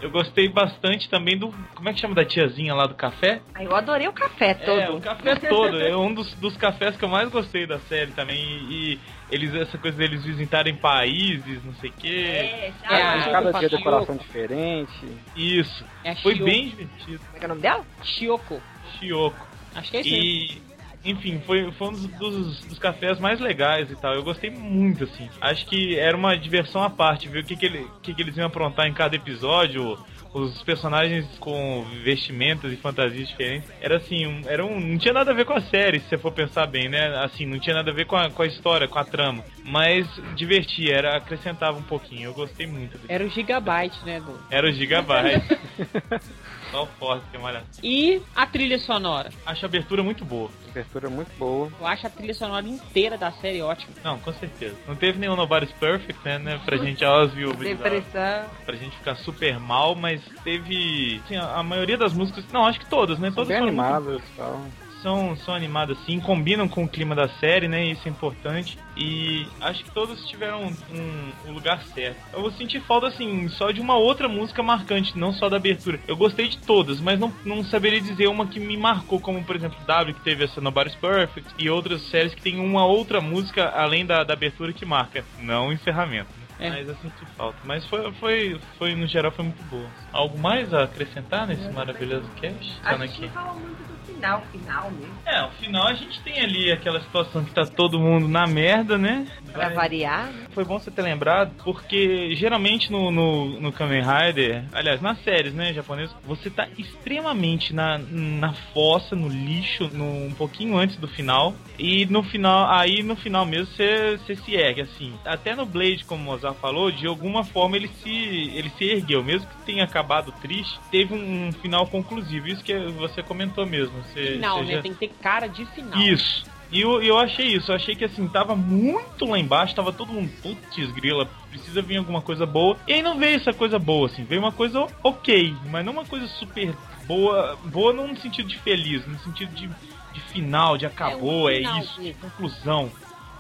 [0.05, 1.49] Eu gostei bastante também do.
[1.75, 3.41] Como é que chama da tiazinha lá do café?
[3.55, 4.79] Aí eu adorei o café todo.
[4.79, 5.81] É, o café todo.
[5.81, 8.37] É um dos, dos cafés que eu mais gostei da série também.
[8.37, 9.01] E, e
[9.31, 12.27] eles, essa coisa deles visitarem países, não sei o quê.
[12.29, 12.95] É, É, sabe?
[12.95, 15.09] a- Cada dia decoração diferente.
[15.35, 15.87] Isso.
[16.05, 17.21] É Foi bem divertido.
[17.21, 17.87] Como é que é o nome dela?
[18.03, 18.61] Shioko.
[18.99, 19.47] Chioko.
[19.75, 20.15] Acho que é isso.
[20.15, 20.74] E,
[21.05, 24.15] enfim, foi, foi um dos, dos, dos cafés mais legais e tal.
[24.15, 25.29] Eu gostei muito, assim.
[25.41, 28.37] Acho que era uma diversão à parte, ver o que, que, ele, que, que eles
[28.37, 29.99] iam aprontar em cada episódio.
[30.33, 33.71] Os personagens com vestimentas e fantasias diferentes.
[33.81, 36.19] Era assim, um, era um, não tinha nada a ver com a série, se você
[36.19, 37.07] for pensar bem, né?
[37.19, 39.45] Assim, não tinha nada a ver com a, com a história, com a trama.
[39.65, 42.25] Mas divertia, era, acrescentava um pouquinho.
[42.25, 42.99] Eu gostei muito.
[43.09, 44.19] Era o Gigabyte, né?
[44.19, 44.37] Do...
[44.51, 45.57] Era o Gigabyte.
[46.75, 47.65] Só o forte, que maravilha.
[47.83, 49.31] E a trilha sonora.
[49.47, 50.51] Acho a abertura muito boa.
[50.69, 51.71] Abertura muito boa.
[51.81, 53.93] Eu acho a trilha sonora inteira da série ótima.
[54.03, 54.75] Não, com certeza.
[54.89, 56.39] Não teve nenhum Nobody's Perfect, né?
[56.39, 57.61] né pra gente, ó, as viúvas.
[57.61, 58.45] Depressão.
[58.67, 61.21] Pra gente ficar super mal, mas teve.
[61.25, 62.45] Assim, a, a maioria das músicas.
[62.53, 63.29] Não, acho que todas, né?
[63.29, 64.61] São Todas bem foram muito- animadas e tal.
[65.05, 67.85] São, são animadas sim, combinam com o clima da série, né?
[67.85, 68.79] Isso é importante.
[68.97, 72.17] E acho que todas tiveram um, um lugar certo.
[72.33, 76.01] Eu vou sentir falta, assim, só de uma outra música marcante, não só da abertura.
[76.09, 79.55] Eu gostei de todas, mas não, não saberia dizer uma que me marcou, como por
[79.55, 83.69] exemplo W, que teve essa Nobody's Perfect, e outras séries que tem uma outra música
[83.69, 86.31] além da, da abertura que marca, não o encerramento.
[86.39, 86.45] né?
[86.67, 86.71] É.
[86.71, 87.59] Mas eu senti falta.
[87.65, 89.87] Mas foi, foi, foi, no geral, foi muito boa.
[90.13, 92.81] Algo mais a acrescentar nesse maravilhoso cast?
[92.81, 93.21] Tá Acho aqui.
[93.23, 93.84] que fala muito
[94.15, 95.15] final, final mesmo.
[95.27, 98.97] É, no final a gente tem ali aquela situação que tá todo mundo na merda,
[98.97, 99.27] né?
[99.55, 100.47] Pra variar, né?
[100.53, 105.55] Foi bom você ter lembrado, porque geralmente no, no, no Kamen Rider, aliás, nas séries,
[105.55, 111.07] né, japonesas, você tá extremamente na, na fossa, no lixo, no, um pouquinho antes do
[111.09, 111.55] final.
[111.79, 115.13] E no final, aí no final mesmo você você se ergue, assim.
[115.25, 119.23] Até no Blade, como o Mozart falou, de alguma forma ele se, ele se ergueu.
[119.23, 122.47] Mesmo que tenha acabado triste, teve um, um final conclusivo.
[122.49, 123.95] Isso que você comentou mesmo.
[124.03, 124.73] Você, Final, você né?
[124.77, 125.99] já- Tem que ter cara de final.
[126.01, 126.45] isso,
[126.75, 130.13] E eu, eu achei isso, eu achei que assim, tava muito lá embaixo, tava todo
[130.13, 132.77] mundo, putz, grila, precisa vir alguma coisa boa.
[132.89, 136.05] E aí não veio essa coisa boa, assim, veio uma coisa ok, mas não uma
[136.05, 136.75] coisa super
[137.07, 139.71] boa, boa não no sentido de feliz, no sentido de,
[140.13, 142.21] de final, de acabou, é, final isso, mesmo.
[142.21, 142.91] conclusão,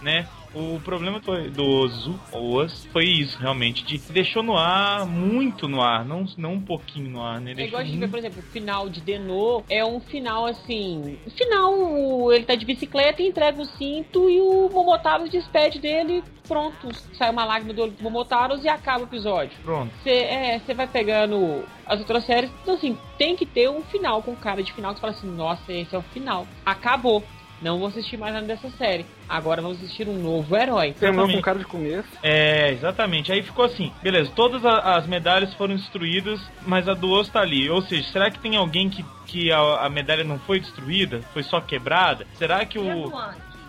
[0.01, 0.28] né?
[0.55, 5.82] O problema do Zu ou Us foi isso, realmente, de deixou no ar, muito no
[5.82, 7.52] ar, não, não um pouquinho no ar, né?
[7.52, 9.98] É Deixou igual a gente vê, muito- por exemplo, o final de Denô é um
[10.00, 11.18] final assim.
[11.36, 16.22] Final, ele tá de bicicleta, entrega o cinto e o Momotaros despede dele.
[16.46, 19.57] Pronto, sai uma lágrima do olho do Momotaros e acaba o episódio.
[19.64, 19.92] Pronto.
[20.02, 24.36] Você é, vai pegando as outras séries, então assim, tem que ter um final com
[24.36, 26.46] cara de final que você fala assim, nossa, esse é o final.
[26.64, 27.24] Acabou.
[27.62, 29.07] Não vou assistir mais nada dessa série.
[29.28, 30.92] Agora vamos assistir um novo herói.
[30.92, 32.08] Terminou com cara de começo.
[32.22, 33.32] É, exatamente.
[33.32, 37.40] Aí ficou assim, beleza, todas a- as medalhas foram destruídas, mas a do osso tá
[37.40, 37.68] ali.
[37.70, 41.20] Ou seja, será que tem alguém que, que a, a medalha não foi destruída?
[41.32, 42.26] Foi só quebrada?
[42.34, 43.12] Será que o.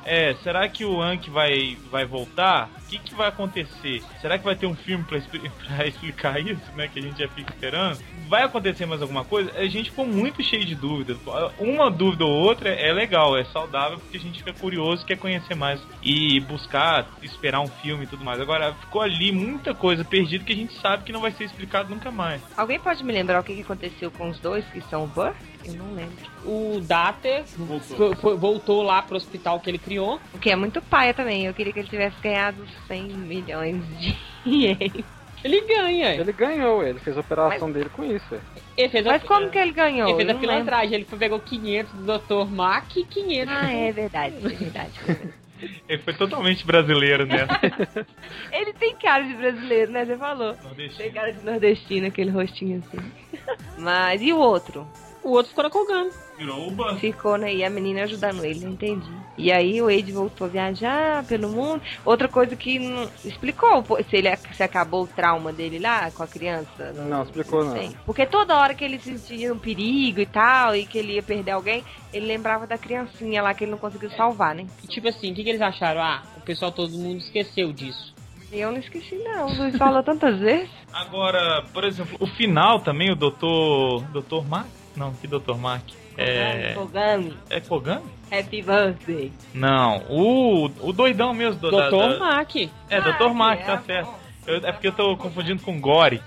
[0.06, 2.70] É, será que o Anki vai, vai voltar?
[2.80, 4.04] O que, que vai acontecer?
[4.22, 5.20] Será que vai ter um filme pra,
[5.68, 6.88] pra explicar isso, né?
[6.88, 8.00] Que a gente já fica esperando?
[8.30, 9.52] Vai acontecer mais alguma coisa?
[9.58, 11.18] A gente ficou muito cheio de dúvidas.
[11.58, 15.56] Uma dúvida ou outra é legal, é saudável, porque a gente fica curioso, quer conhecer
[15.56, 18.40] mais e buscar, esperar um filme e tudo mais.
[18.40, 21.90] Agora, ficou ali muita coisa perdida que a gente sabe que não vai ser explicado
[21.90, 22.42] nunca mais.
[22.56, 25.34] Alguém pode me lembrar o que que aconteceu com os dois que são o Burr?
[25.68, 26.16] Eu não lembro.
[26.46, 30.20] O Dater foi- voltou lá pro hospital que ele criou.
[30.34, 31.46] O que é muito paia também.
[31.46, 32.58] Eu queria que ele tivesse ganhado
[32.88, 35.04] 100 milhões de ienes.
[35.44, 36.16] Ele ganha.
[36.16, 38.34] Ele ganhou, ele fez a operação dele com isso.
[38.34, 38.40] é.
[38.78, 40.10] Ele fez Mas a, como que ele ganhou?
[40.10, 40.48] Ele fez Eu a lembro.
[40.56, 40.96] pilantragem.
[40.96, 42.50] Ele foi- pegou 500 do Dr.
[42.52, 44.92] Mack e 500 Ah, é verdade, é verdade.
[45.88, 47.48] Ele foi totalmente brasileiro, né?
[48.52, 50.06] ele tem cara de brasileiro, né?
[50.06, 50.54] Você falou.
[50.98, 53.12] Tem cara de nordestino, aquele rostinho assim.
[53.80, 54.86] Mas e o outro?
[55.26, 56.10] O outro ficou na Kogan.
[56.38, 56.98] Virou o Ban.
[56.98, 57.52] Ficou, né?
[57.52, 59.10] E a menina ajudando ele, não entendi.
[59.36, 61.82] E aí o Wade voltou a viajar pelo mundo.
[62.06, 66.28] Outra coisa que não explicou se ele se acabou o trauma dele lá com a
[66.28, 66.94] criança.
[66.94, 67.72] Não, explicou não.
[67.72, 67.90] sei.
[68.06, 71.52] Porque toda hora que ele sentia um perigo e tal, e que ele ia perder
[71.52, 74.68] alguém, ele lembrava da criancinha lá que ele não conseguiu salvar, né?
[74.84, 76.02] E tipo assim, o que, que eles acharam?
[76.02, 78.14] Ah, o pessoal todo mundo esqueceu disso.
[78.52, 79.48] Eu não esqueci, não.
[79.48, 80.70] O Luiz falou tantas vezes.
[80.94, 84.04] Agora, por exemplo, o final também, o doutor.
[84.12, 84.68] Doutor Mark?
[84.96, 85.84] Não, que doutor Mark?
[86.18, 86.72] É.
[86.74, 88.02] Fogami, É Kogan?
[88.32, 89.32] happy birthday.
[89.54, 91.90] Não, o, o doidão mesmo do Dr.
[91.92, 92.70] da- Mack.
[92.90, 93.34] É, Dr.
[93.34, 94.14] Mark, é, tá certo.
[94.48, 96.22] Eu- é porque eu tô confundindo com Gore.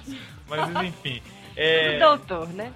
[0.48, 1.22] Mas enfim.
[1.56, 2.70] O É, doutor, né?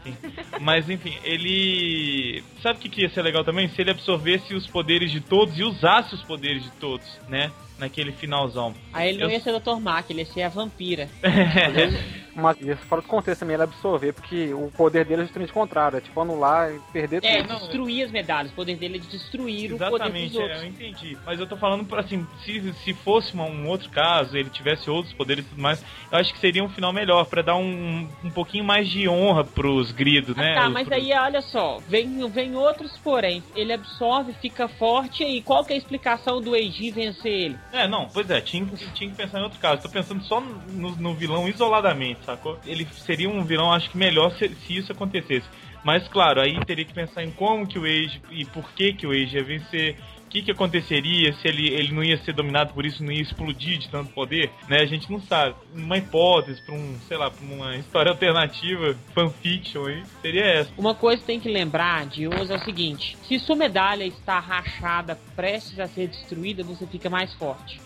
[0.61, 2.43] mas enfim, ele.
[2.63, 3.69] Sabe o que, que ia ser legal também?
[3.69, 7.53] Se ele absorvesse os poderes de todos e usasse os poderes de todos, né?
[7.79, 8.75] Naquele finalzão.
[8.93, 9.77] Aí ele não Eu- ia ser Dr.
[9.81, 11.09] Mack, ele ia ser a vampira.
[12.35, 15.55] Mas isso fora do contexto também, ele absorver, porque o poder dele é justamente o
[15.55, 17.49] contrário, é tipo anular e perder É, tudo.
[17.49, 18.51] não, destruir as medalhas.
[18.53, 20.65] O poder dele é de destruir o poder dos Exatamente, é, eu outros.
[20.65, 21.19] entendi.
[21.27, 25.13] Mas eu tô falando por assim, se, se fosse um outro caso, ele tivesse outros
[25.15, 28.31] poderes e tudo mais, eu acho que seria um final melhor, pra dar um, um
[28.31, 30.55] pouquinho mais de honra pros gridos, né?
[30.55, 33.43] Tá, Os- mas pros- aí olha só, vem, vem outros porém.
[33.55, 37.59] Ele absorve, fica forte e qual que é a explicação do Eiji vencer ele?
[37.73, 39.83] É, não, pois é, tinha, que- tinha que pensar em outro caso.
[39.83, 42.59] Tô pensando só no, no vilão isoladamente, sacou?
[42.67, 45.47] Ele seria um vilão, acho que melhor se, se isso acontecesse.
[45.85, 49.07] Mas claro, aí teria que pensar em como que o Age e por que que
[49.07, 49.97] o Age ia vencer.
[50.25, 53.21] O que, que aconteceria se ele, ele não ia ser dominado por isso, não ia
[53.21, 54.79] explodir de tanto poder, né?
[54.81, 55.55] A gente não sabe.
[55.75, 60.73] Uma hipótese para um, sei lá, uma história alternativa, fanfiction aí, seria essa.
[60.79, 64.41] Uma coisa que tem que lembrar de hoje é o seguinte: se sua medalha está
[64.41, 67.79] rachada, prestes a ser destruída, você fica mais forte.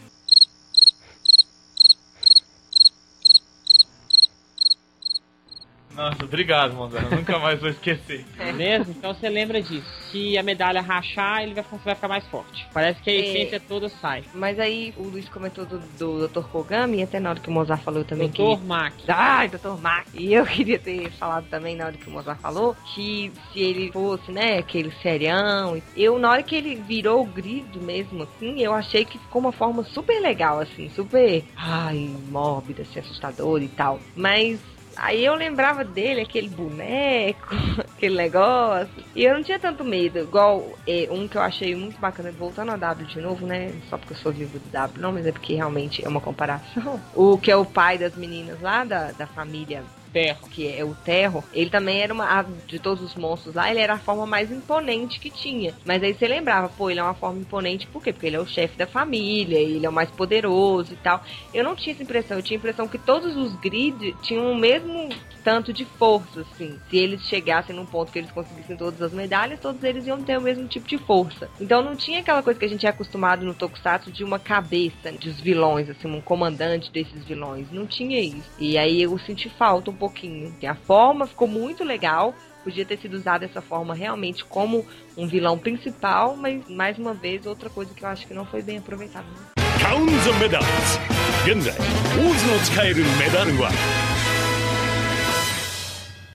[5.96, 7.10] Nossa, obrigado, Mozart.
[7.10, 8.24] Nunca mais vou esquecer.
[8.36, 8.90] Beleza?
[8.90, 9.86] Então você lembra disso.
[10.10, 12.66] Se a medalha rachar, ele vai, vai ficar mais forte.
[12.72, 13.16] Parece que a É.
[13.18, 14.22] essência toda sai.
[14.34, 16.42] Mas aí o Luiz comentou do, do Dr.
[16.48, 18.94] Kogami, e até na hora que o Mozart falou também que Doutor Mack.
[19.08, 19.80] Ai, Dr.
[19.80, 20.06] Mac.
[20.14, 23.90] E eu queria ter falado também na hora que o Mozart falou que se ele
[23.92, 25.80] fosse, né, aquele serião.
[25.96, 29.52] Eu, na hora que ele virou o grido mesmo, assim, eu achei que ficou uma
[29.52, 31.42] forma super legal, assim, super.
[31.56, 33.98] Ai, mórbida, assim, assustador e tal.
[34.14, 34.60] Mas.
[34.96, 37.54] Aí eu lembrava dele, aquele boneco,
[37.96, 39.04] aquele negócio.
[39.14, 40.18] E eu não tinha tanto medo.
[40.18, 43.72] Igual é, um que eu achei muito bacana, voltando ao W de novo, né?
[43.90, 47.00] Só porque eu sou vivo do W, não, mas é porque realmente é uma comparação.
[47.14, 49.82] O que é o pai das meninas lá, da, da família
[50.16, 50.38] Terra.
[50.50, 52.24] que é o Terror, ele também era uma.
[52.24, 55.74] a- De todos os monstros lá, ele era a forma mais imponente que tinha.
[55.84, 58.12] Mas aí você lembrava, pô, ele é uma forma imponente por quê?
[58.12, 61.22] Porque ele é o chefe da família, ele é o mais poderoso e tal.
[61.52, 64.56] Eu não tinha essa impressão, eu tinha a impressão que todos os grid tinham o
[64.56, 65.08] mesmo
[65.44, 66.80] tanto de força, assim.
[66.90, 70.36] Se eles chegassem num ponto que eles conseguissem todas as medalhas, todos eles iam ter
[70.38, 71.48] o mesmo tipo de força.
[71.60, 75.12] Então não tinha aquela coisa que a gente é acostumado no Tokusatsu de uma cabeça
[75.12, 77.70] dos vilões, assim, um comandante desses vilões.
[77.70, 78.50] Não tinha isso.
[78.58, 80.53] E aí eu senti falta um pouquinho.
[80.67, 82.35] A forma ficou muito legal.
[82.63, 84.85] Podia ter sido usada dessa forma realmente como
[85.17, 88.61] um vilão principal, mas mais uma vez outra coisa que eu acho que não foi
[88.61, 89.25] bem aproveitada.
[89.25, 89.51] né?
[89.81, 93.71] カウンザメダルズ現在オーズの使えるメダルは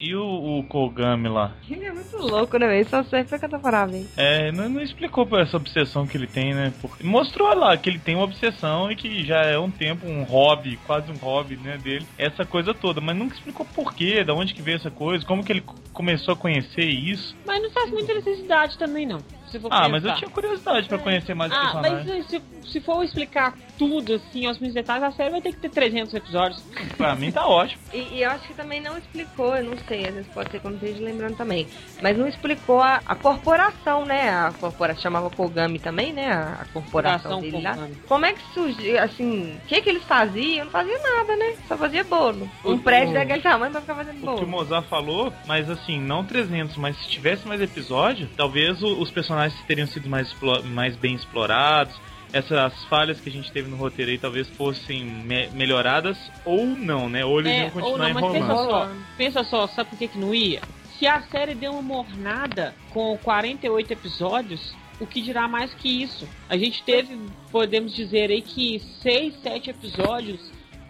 [0.02, 0.24] E o,
[0.60, 1.56] o Kogami lá?
[1.70, 2.76] Ele é muito louco, né?
[2.80, 4.08] Ele só serve pra cantar parabéns.
[4.18, 6.74] É, não, não explicou pra essa obsessão que ele tem, né?
[6.82, 10.24] Porque mostrou lá que ele tem uma obsessão e que já é um tempo um
[10.24, 13.00] hobby, quase um hobby, né, dele, essa coisa toda.
[13.00, 15.76] Mas nunca explicou por quê, da onde que veio essa coisa, como que ele co-
[15.94, 17.38] começou a conhecer isso.
[17.46, 19.20] Mas não faz muita necessidade também, não.
[19.52, 22.06] Se for Ah, mas eu tinha curiosidade pra conhecer mais o Ah, personagem.
[22.08, 22.42] mas se,
[22.72, 26.14] se for explicar tudo, assim, aos mínimos detalhes, a série vai ter que ter 300
[26.14, 26.64] episódios.
[26.98, 27.82] Pra mim tá ótimo.
[27.94, 30.62] E, e eu acho que também não explicou, eu não sei, às vezes pode ser
[30.64, 31.68] não esteja lembrando também.
[32.02, 34.30] Mas não explicou a, a corporação, né?
[34.30, 36.32] A corporação chamava Kogami também, né?
[36.32, 37.78] A, a corporação dele lá.
[38.08, 40.66] Como é que surgiu, assim, o que que eles faziam?
[40.66, 41.56] Não fazia nada, né?
[41.68, 42.48] Só fazia bolo.
[42.64, 44.48] Um O- prédio daquele tamanho pra ficar fazendo O que o bolo.
[44.48, 49.41] Mozart falou, mas assim, não 300, mas se tivesse mais episódio, talvez o- os personagens
[49.68, 50.34] teriam sido mais,
[50.66, 51.96] mais bem explorados.
[52.34, 57.10] Essas falhas que a gente teve no roteiro aí talvez fossem me- melhoradas ou não,
[57.10, 57.26] né?
[57.26, 58.70] Ou eles É, iam continuar não, mas pensa enrolando.
[58.70, 60.62] só, pensa só, sabe por que, que não ia?
[60.98, 66.26] Se a série deu uma mornada com 48 episódios, o que dirá mais que isso?
[66.48, 67.20] A gente teve,
[67.52, 70.40] podemos dizer aí que 6, 7 episódios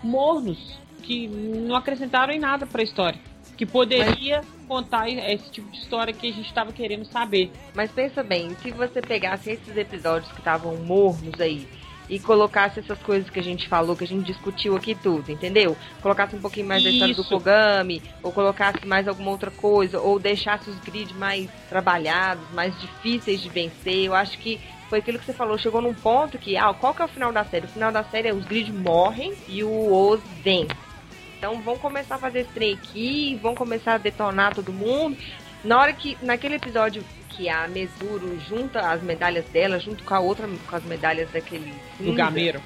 [0.04, 0.58] mornos,
[1.02, 3.20] que não acrescentaram em nada pra história.
[3.62, 7.51] Que poderia contar esse tipo de história que a gente estava querendo saber.
[7.76, 11.68] Mas pensa bem, se você pegasse esses episódios que estavam mornos aí
[12.09, 15.78] e colocasse essas coisas que a gente falou, que a gente discutiu aqui tudo, entendeu?
[16.01, 17.24] Colocasse um pouquinho mais da história do.
[17.24, 23.41] Kogami, ou colocasse mais alguma outra coisa, ou deixasse os grids mais trabalhados, mais difíceis
[23.41, 24.59] de vencer, eu acho que
[24.89, 27.32] foi aquilo que você falou, chegou num ponto que, ah, qual que é o final
[27.32, 27.68] da série?
[27.68, 30.90] O final da série é os grids morrem e o Oz vence.
[31.41, 35.17] Então vão começar a fazer esse trem aqui, vão começar a detonar todo mundo.
[35.63, 40.19] Na hora que, naquele episódio que a Mesuro junta as medalhas dela, junto com a
[40.19, 41.73] outra, com as medalhas daquele...
[41.97, 42.61] Do cinza, Gameiro.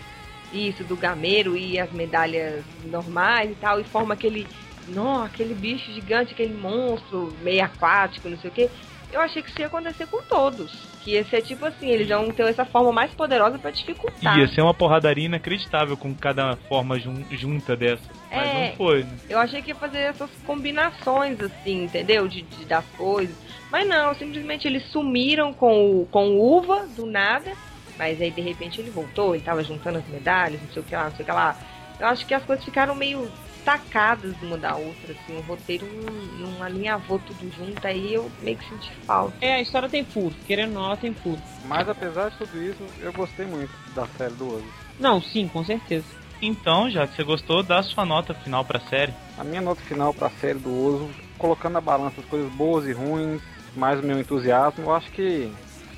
[0.52, 4.46] Isso, do gameiro e as medalhas normais e tal, e forma aquele...
[4.90, 8.70] Não, aquele bicho gigante, aquele monstro meio aquático, não sei o quê.
[9.16, 10.72] Eu achei que isso ia acontecer com todos.
[11.02, 14.38] Que ia ser tipo assim, eles iam ter essa forma mais poderosa pra dificultar.
[14.38, 18.04] Ia ser uma porradaria inacreditável com cada forma jun- junta dessa.
[18.30, 18.68] Mas É.
[18.70, 19.10] não foi, né?
[19.30, 22.28] Eu achei que ia fazer essas combinações, assim, entendeu?
[22.28, 23.36] De, de- das coisas.
[23.72, 27.54] Mas não, simplesmente eles sumiram com o, com o Uva do nada.
[27.98, 30.94] Mas aí de repente ele voltou, ele tava juntando as medalhas, não sei o que
[30.96, 31.58] lá, não sei o que lá.
[31.98, 33.32] Eu acho que as coisas ficaram meio
[33.66, 38.56] tacadas uma da outra, assim, o roteiro não, não alinhavou tudo junto, aí eu meio
[38.58, 39.36] que senti falta.
[39.42, 40.34] É, a história tem furo.
[40.46, 41.42] Querendo ou não, ela tem furo.
[41.66, 44.66] Mas apesar de tudo isso, eu gostei muito da série do Ozo.
[45.00, 46.06] Não, sim, com certeza.
[46.42, 49.14] Então, já que você gostou, dá sua nota final pra série.
[49.38, 52.94] A minha nota final pra série do Ozo, colocando na balança as coisas boas e
[52.94, 53.42] ruins,
[53.76, 55.52] mais o meu entusiasmo, eu acho que.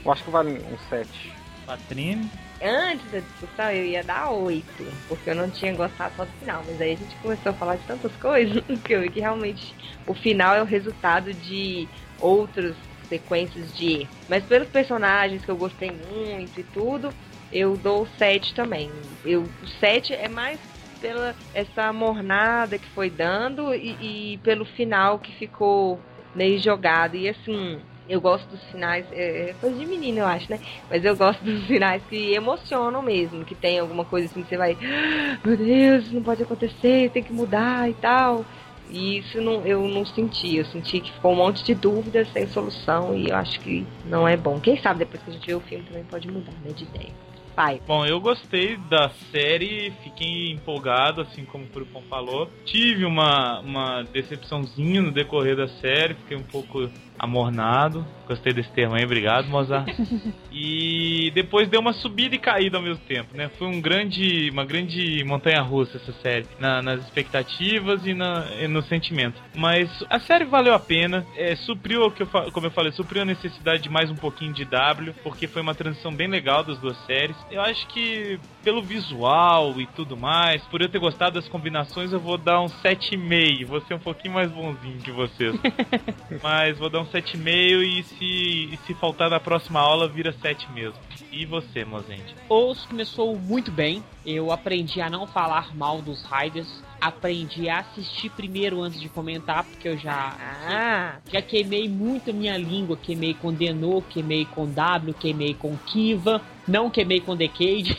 [0.05, 1.33] Eu acho que vale um 7.
[1.65, 2.29] Patrine.
[2.61, 4.65] Antes da discussão eu ia dar 8,
[5.07, 7.75] porque eu não tinha gostado só do final, mas aí a gente começou a falar
[7.75, 9.75] de tantas coisas que eu vi que realmente
[10.07, 11.87] o final é o resultado de
[12.19, 12.75] outras
[13.07, 14.07] sequências de.
[14.27, 17.09] Mas pelos personagens que eu gostei muito e tudo,
[17.51, 18.91] eu dou 7 também.
[19.23, 20.59] Eu, o 7 é mais
[20.99, 26.01] pela essa mornada que foi dando e, e pelo final que ficou
[26.33, 27.15] meio jogado.
[27.15, 27.79] E assim,
[28.09, 30.59] eu gosto dos finais, é é coisa de menino, eu acho, né?
[30.89, 34.57] Mas eu gosto dos finais que emocionam mesmo, que tem alguma coisa assim que você
[34.57, 38.45] vai, "Ah, meu Deus, isso não pode acontecer, tem que mudar e tal.
[38.89, 42.47] E isso não, eu não senti, eu senti que ficou um monte de dúvidas sem
[42.47, 44.59] solução e eu acho que não é bom.
[44.61, 47.11] Quem sabe depois que a gente vê o filme também pode mudar, né, de ideia.
[47.53, 47.81] Vai.
[47.87, 52.51] Bom, eu gostei da série, fiquei empolgado, assim como o Furupom falou.
[52.65, 56.87] Tive uma, uma decepçãozinha no decorrer da série, fiquei um pouco
[57.17, 58.05] amornado.
[58.27, 59.87] Gostei desse termo aí, obrigado, Mozart.
[60.51, 63.49] e depois deu uma subida e caída ao mesmo tempo, né?
[63.57, 68.67] Foi um grande, uma grande montanha russa essa série, na- nas expectativas e, na, e
[68.67, 69.41] no sentimento.
[69.55, 73.21] Mas a série valeu a pena, é, supriu, o que eu, como eu falei, supriu
[73.21, 76.77] a necessidade de mais um pouquinho de W, porque foi uma transição bem legal das
[76.79, 77.35] duas séries.
[77.49, 82.19] Eu acho que pelo visual e tudo mais, por eu ter gostado das combinações, eu
[82.19, 83.65] vou dar um 7,5.
[83.65, 85.57] Vou ser um pouquinho mais bonzinho que vocês.
[86.43, 87.47] Mas vou dar um 7,5
[87.81, 88.25] e se,
[88.73, 90.99] e se faltar na próxima aula, vira 7 mesmo.
[91.31, 92.35] E você, Mozende?
[92.49, 94.03] Os começou muito bem.
[94.25, 96.83] Eu aprendi a não falar mal dos Riders.
[96.99, 100.35] Aprendi a assistir primeiro antes de comentar, porque eu já
[100.67, 102.97] Ah, já queimei muito a minha língua.
[102.97, 106.41] Queimei com Denô, queimei com W, queimei com Kiva.
[106.67, 107.97] Não queimei com Decade.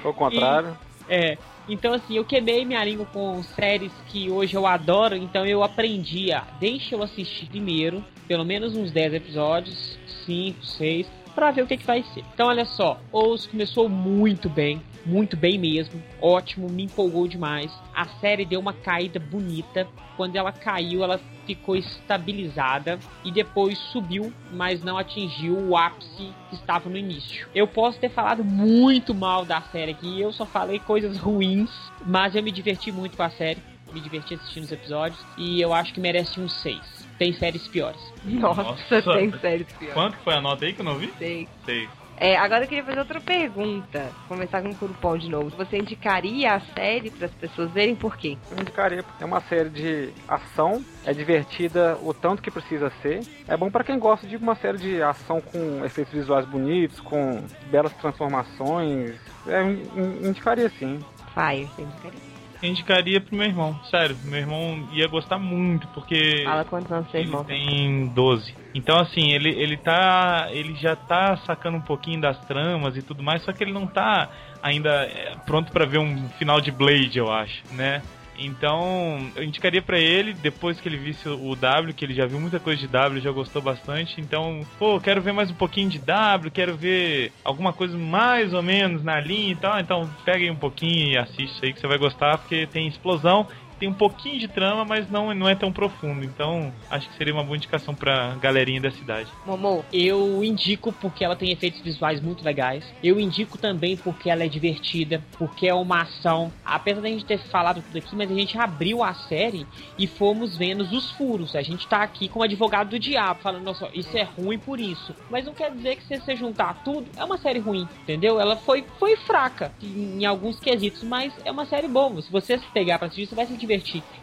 [0.00, 0.76] Foi o contrário.
[1.08, 1.36] É.
[1.68, 6.32] Então, assim, eu queimei minha língua com séries que hoje eu adoro, então eu aprendi
[6.32, 6.40] a.
[6.58, 11.76] Deixa eu assistir primeiro, pelo menos uns 10 episódios, 5, 6, pra ver o que,
[11.76, 12.24] que vai ser.
[12.32, 17.72] Então, olha só, Ous começou muito bem, muito bem mesmo, ótimo, me empolgou demais.
[17.94, 19.86] A série deu uma caída bonita.
[20.16, 26.54] Quando ela caiu, ela ficou estabilizada e depois subiu, mas não atingiu o ápice que
[26.54, 27.48] estava no início.
[27.54, 31.70] Eu posso ter falado muito mal da série aqui, eu só falei coisas ruins,
[32.06, 33.58] mas eu me diverti muito com a série,
[33.92, 37.01] me diverti assistindo os episódios e eu acho que merece um 6.
[37.22, 38.00] Tem séries piores.
[38.24, 39.00] nossa, Nossa.
[39.12, 39.94] tem séries piores.
[39.94, 41.08] Quanto foi a nota aí que eu não vi?
[41.20, 41.46] Sei.
[41.64, 41.88] Sei.
[42.16, 44.10] É, agora eu queria fazer outra pergunta.
[44.26, 45.50] Começar com o Curupom de novo.
[45.50, 48.36] Você indicaria a série para as pessoas verem por quê?
[48.50, 53.20] Eu indicaria, porque é uma série de ação, é divertida o tanto que precisa ser.
[53.46, 57.40] É bom pra quem gosta de uma série de ação com efeitos visuais bonitos, com
[57.70, 59.14] belas transformações.
[59.46, 60.98] É, in- indicaria sim.
[61.34, 62.31] Fire, você indicaria?
[62.62, 64.16] Eu indicaria pro meu irmão, sério.
[64.24, 66.42] Meu irmão ia gostar muito, porque.
[66.44, 67.66] Fala quantos anos seu Ele irmão tem.
[67.66, 68.54] tem 12.
[68.74, 70.46] Então, assim, ele, ele tá.
[70.50, 73.86] Ele já tá sacando um pouquinho das tramas e tudo mais, só que ele não
[73.86, 74.28] tá
[74.62, 78.00] ainda é, pronto pra ver um final de Blade, eu acho, né?
[78.46, 82.40] Então, eu indicaria pra ele, depois que ele visse o W, que ele já viu
[82.40, 84.20] muita coisa de W, já gostou bastante.
[84.20, 88.62] Então, pô, quero ver mais um pouquinho de W, quero ver alguma coisa mais ou
[88.62, 89.78] menos na linha e tal.
[89.78, 93.46] Então, pega aí um pouquinho e assiste aí que você vai gostar, porque tem explosão
[93.82, 96.24] tem um pouquinho de trama, mas não, não é tão profundo.
[96.24, 99.28] Então, acho que seria uma boa indicação pra galerinha da cidade.
[99.44, 102.84] Momô, Eu indico porque ela tem efeitos visuais muito legais.
[103.02, 106.52] Eu indico também porque ela é divertida, porque é uma ação.
[106.64, 109.66] Apesar da gente ter falado tudo aqui, mas a gente abriu a série
[109.98, 111.56] e fomos vendo os furos.
[111.56, 115.12] A gente tá aqui como advogado do diabo, falando, nossa, isso é ruim por isso.
[115.28, 118.38] Mas não quer dizer que se você juntar tudo, é uma série ruim, entendeu?
[118.38, 122.22] Ela foi, foi fraca em, alguns quesitos, mas é uma série boa.
[122.22, 123.71] Se você pegar pra assistir, você vai se divertir.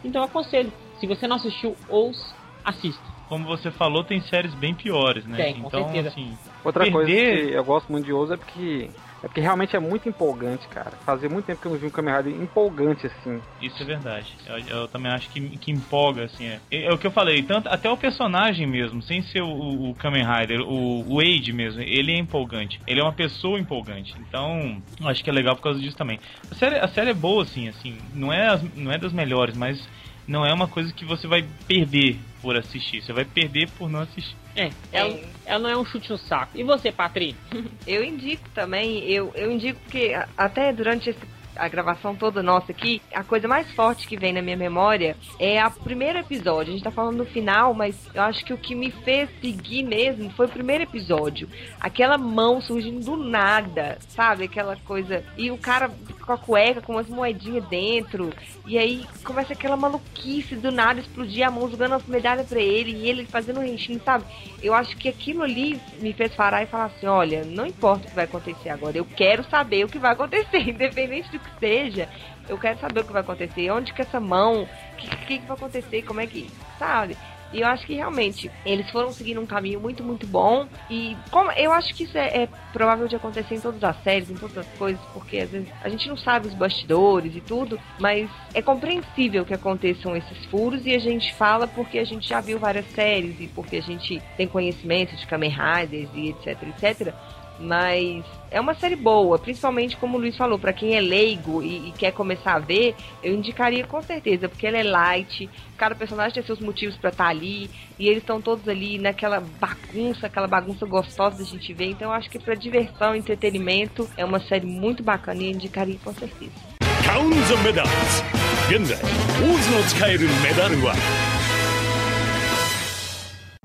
[0.04, 0.72] Então eu aconselho.
[0.98, 2.34] Se você não assistiu, ouça,
[2.64, 3.02] assista.
[3.28, 5.36] Como você falou, tem séries bem piores, né?
[5.36, 6.08] Tem, com então, certeza.
[6.08, 8.90] assim, Outra Perder- coisa que eu gosto muito de Ozo é porque.
[9.22, 10.96] É porque realmente é muito empolgante, cara.
[11.04, 13.40] Fazia muito tempo que eu não vi um Kamen Rider empolgante assim.
[13.60, 14.34] isso é verdade.
[14.46, 16.46] Eu, eu também acho que, que empolga, assim.
[16.46, 16.60] É.
[16.70, 19.94] É, é o que eu falei, tanto, até o personagem mesmo, sem ser o, o
[19.96, 21.20] Kamen Rider, o, o
[21.52, 22.80] mesmo, ele é empolgante.
[22.86, 24.14] Ele é uma pessoa empolgante.
[24.18, 26.18] Então, acho que é legal por causa disso também.
[26.50, 28.00] A série, a série é boa, assim, assim.
[28.14, 29.86] Não é, as- não é das melhores, mas
[30.26, 33.02] não é uma coisa que você vai perder por assistir.
[33.02, 34.34] Você vai perder por não assistir.
[34.60, 36.56] É, ela, ela não é um chute no saco.
[36.58, 37.40] E você, Patrícia?
[37.86, 39.80] eu indico também, eu, eu indico
[40.14, 44.32] a- até durante esse- a gravação toda nossa aqui, a coisa mais forte que vem
[44.32, 46.70] na minha memória é o primeiro episódio.
[46.70, 49.82] A gente tá falando no final, mas eu acho que o que me fez seguir
[49.82, 51.48] mesmo foi o primeiro episódio.
[51.78, 54.44] Aquela mão surgindo do nada, sabe?
[54.44, 55.22] Aquela coisa.
[55.36, 55.90] E o cara
[56.30, 58.32] com a cueca, com umas moedinhas dentro.
[58.66, 62.92] E aí começa aquela maluquice do nada, explodir a mão, jogando as medalhas pra ele,
[62.92, 64.24] e ele fazendo um renchinho, sabe?
[64.62, 68.08] Eu acho que aquilo ali me fez parar e falar assim: olha, não importa o
[68.08, 72.08] que vai acontecer agora, eu quero saber o que vai acontecer, independente do que seja.
[72.48, 75.46] Eu quero saber o que vai acontecer, onde que essa mão, o que, que, que
[75.46, 77.16] vai acontecer, como é que, sabe?
[77.52, 80.66] E eu acho que realmente eles foram seguindo um caminho muito, muito bom.
[80.88, 84.30] E como eu acho que isso é, é provável de acontecer em todas as séries,
[84.30, 87.78] em todas as coisas, porque às vezes a gente não sabe os bastidores e tudo,
[87.98, 92.40] mas é compreensível que aconteçam esses furos e a gente fala porque a gente já
[92.40, 97.14] viu várias séries e porque a gente tem conhecimento de Kamen Riders e etc, etc.
[97.59, 101.89] Mas é uma série boa, principalmente como o Luiz falou, pra quem é leigo e,
[101.89, 106.33] e quer começar a ver, eu indicaria com certeza, porque ela é light, cada personagem
[106.33, 110.85] tem seus motivos pra estar ali, e eles estão todos ali naquela bagunça, aquela bagunça
[110.85, 111.91] gostosa da gente ver.
[111.91, 115.97] Então eu acho que pra diversão, entretenimento, é uma série muito bacana e eu indicaria
[116.03, 116.75] com certeza.
[117.05, 120.95] カウンザメダルズ現在オーズの使えるメダルは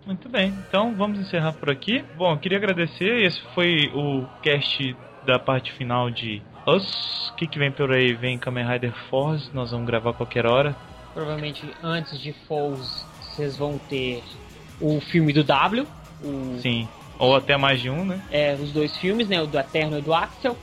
[0.06, 2.04] muito bem, então vamos encerrar por aqui.
[2.16, 3.24] Bom, eu queria agradecer.
[3.24, 4.96] Esse foi o cast
[5.26, 7.30] da parte final de Us.
[7.30, 8.14] O que, que vem por aí?
[8.14, 9.50] Vem Kamen Rider Force.
[9.54, 10.76] Nós vamos gravar qualquer hora.
[11.14, 14.24] Provavelmente antes de Falls vocês vão ter
[14.80, 15.86] o filme do W,
[16.24, 16.88] o, Sim,
[17.18, 18.22] ou até mais de um, né?
[18.32, 19.42] é, os dois filmes, né?
[19.42, 20.58] O do Eterno e do Axel.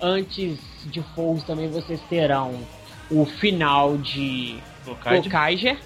[0.00, 2.54] Antes de Fogo também vocês terão
[3.10, 5.78] o final de Gokaiger.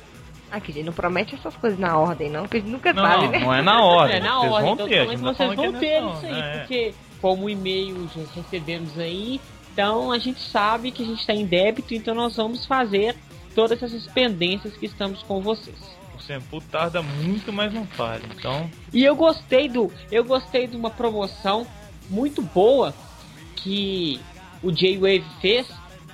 [0.52, 3.24] Aqui, a gente não promete essas coisas na ordem, não, a gente nunca Não, sabe,
[3.24, 3.38] não, né?
[3.38, 4.16] não é na ordem.
[4.16, 6.16] É, na vocês ordem, vão então ter, gente tá vocês vão que é ter nessa
[6.18, 6.58] isso aí, é.
[6.58, 9.40] porque como e-mail já recebemos aí,
[9.72, 13.16] então a gente sabe que a gente está em débito, então nós vamos fazer
[13.54, 15.76] todas essas pendências que estamos com vocês.
[16.16, 18.22] O Senpu tarda muito, mas não falha.
[18.36, 19.90] Então, E eu gostei do.
[20.10, 21.66] Eu gostei de uma promoção
[22.10, 22.94] muito boa
[23.56, 24.20] que
[24.62, 25.66] o J-Wave fez.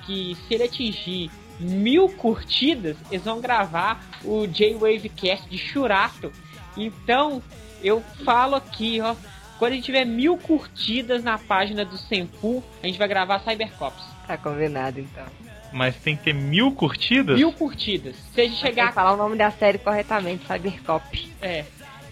[0.05, 1.29] Que se ele atingir
[1.59, 6.31] mil curtidas, eles vão gravar o J-Wave Cast de Churato.
[6.77, 7.41] Então,
[7.83, 9.15] eu falo aqui, ó.
[9.57, 14.03] Quando a gente tiver mil curtidas na página do Senpu, a gente vai gravar Cybercops.
[14.25, 15.25] Tá combinado, então.
[15.73, 17.35] mas tem que ter mil curtidas?
[17.37, 18.15] Mil curtidas.
[18.33, 18.93] Se a gente Chegar chegar.
[18.93, 21.33] falar o nome da série corretamente, Cybercop.
[21.41, 21.65] É.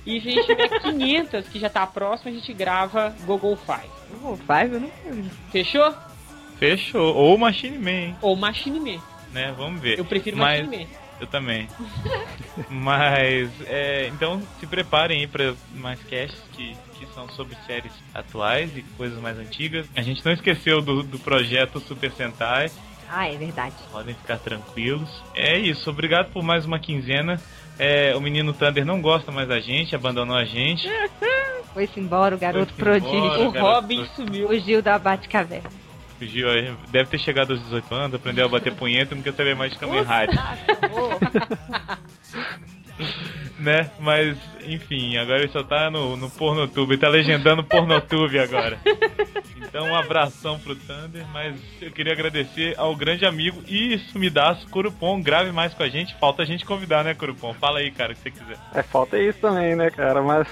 [0.05, 3.89] E se a gente tiver 500, que já tá próximo, a gente grava Google Five.
[4.23, 4.91] Uh, Five, eu não
[5.51, 5.93] Fechou?
[6.59, 7.15] Fechou.
[7.15, 9.01] Ou Machine Man, hein, Ou Machine Man.
[9.31, 9.53] Né?
[9.57, 9.97] Vamos ver.
[9.99, 10.91] Eu prefiro Mas- Machine Man.
[11.19, 11.67] Eu também.
[12.69, 18.75] Mas, é, então se preparem aí para mais casts que, que são sobre séries atuais
[18.77, 19.87] e coisas mais antigas.
[19.95, 22.69] A gente não esqueceu do, do projeto Super Sentai,
[23.09, 23.73] Ah, é verdade.
[23.91, 25.09] podem ficar tranquilos.
[25.33, 27.41] É isso, obrigado por mais uma quinzena.
[27.79, 30.87] É, o menino Thunder não gosta mais da gente, abandonou a gente.
[31.73, 33.15] Foi-se embora o garoto prodígio.
[33.17, 33.47] embora.
[33.47, 34.47] O garoto, Robin sumiu.
[34.47, 35.69] Fugiu da Batcaverna.
[36.17, 39.33] Fugiu, aí, deve ter chegado aos 18 anos, aprendeu a bater punheta e não quer
[39.33, 40.39] saber mais de Kamen Rider.
[43.59, 43.89] né?
[43.99, 48.79] Mas, enfim, agora ele só tá no, no Pornotube, ele tá legendando Pornotube agora.
[49.57, 55.21] Então, um abração pro Thunder, mas eu queria agradecer ao grande amigo e sumidaço Curupom,
[55.21, 57.53] grave mais com a gente, falta a gente convidar, né, Curupom?
[57.53, 58.57] Fala aí, cara, o que você quiser.
[58.73, 60.21] É, falta isso também, né, cara?
[60.21, 60.47] Mas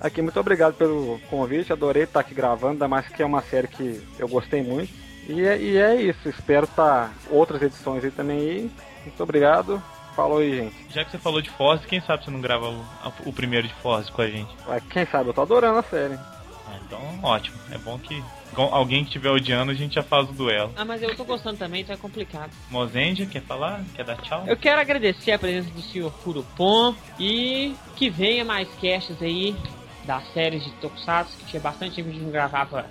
[0.00, 1.72] aqui, muito obrigado pelo convite.
[1.72, 5.07] Adorei estar aqui gravando, ainda mais que é uma série que eu gostei muito.
[5.28, 6.28] E é, e é isso.
[6.28, 8.40] Espero estar outras edições aí também.
[8.40, 8.70] E
[9.04, 9.82] muito obrigado.
[10.16, 10.74] Falou aí, gente.
[10.90, 12.84] Já que você falou de Force, quem sabe você não grava o,
[13.26, 14.48] o primeiro de Force com a gente?
[14.66, 16.14] Vai, Quem sabe, eu tô adorando a série.
[16.14, 17.56] Ah, então, ótimo.
[17.70, 18.22] É bom que
[18.54, 20.72] com alguém que estiver odiando, a gente já faz o duelo.
[20.74, 22.50] Ah, mas eu tô gostando também, então é complicado.
[22.70, 23.84] Mozendia, quer falar?
[23.94, 24.44] Quer dar tchau?
[24.46, 29.54] Eu quero agradecer a presença do senhor Kurupon e que venha mais casts aí
[30.04, 32.86] das séries de Tokusatsu, que tinha bastante tempo que a gente não gravava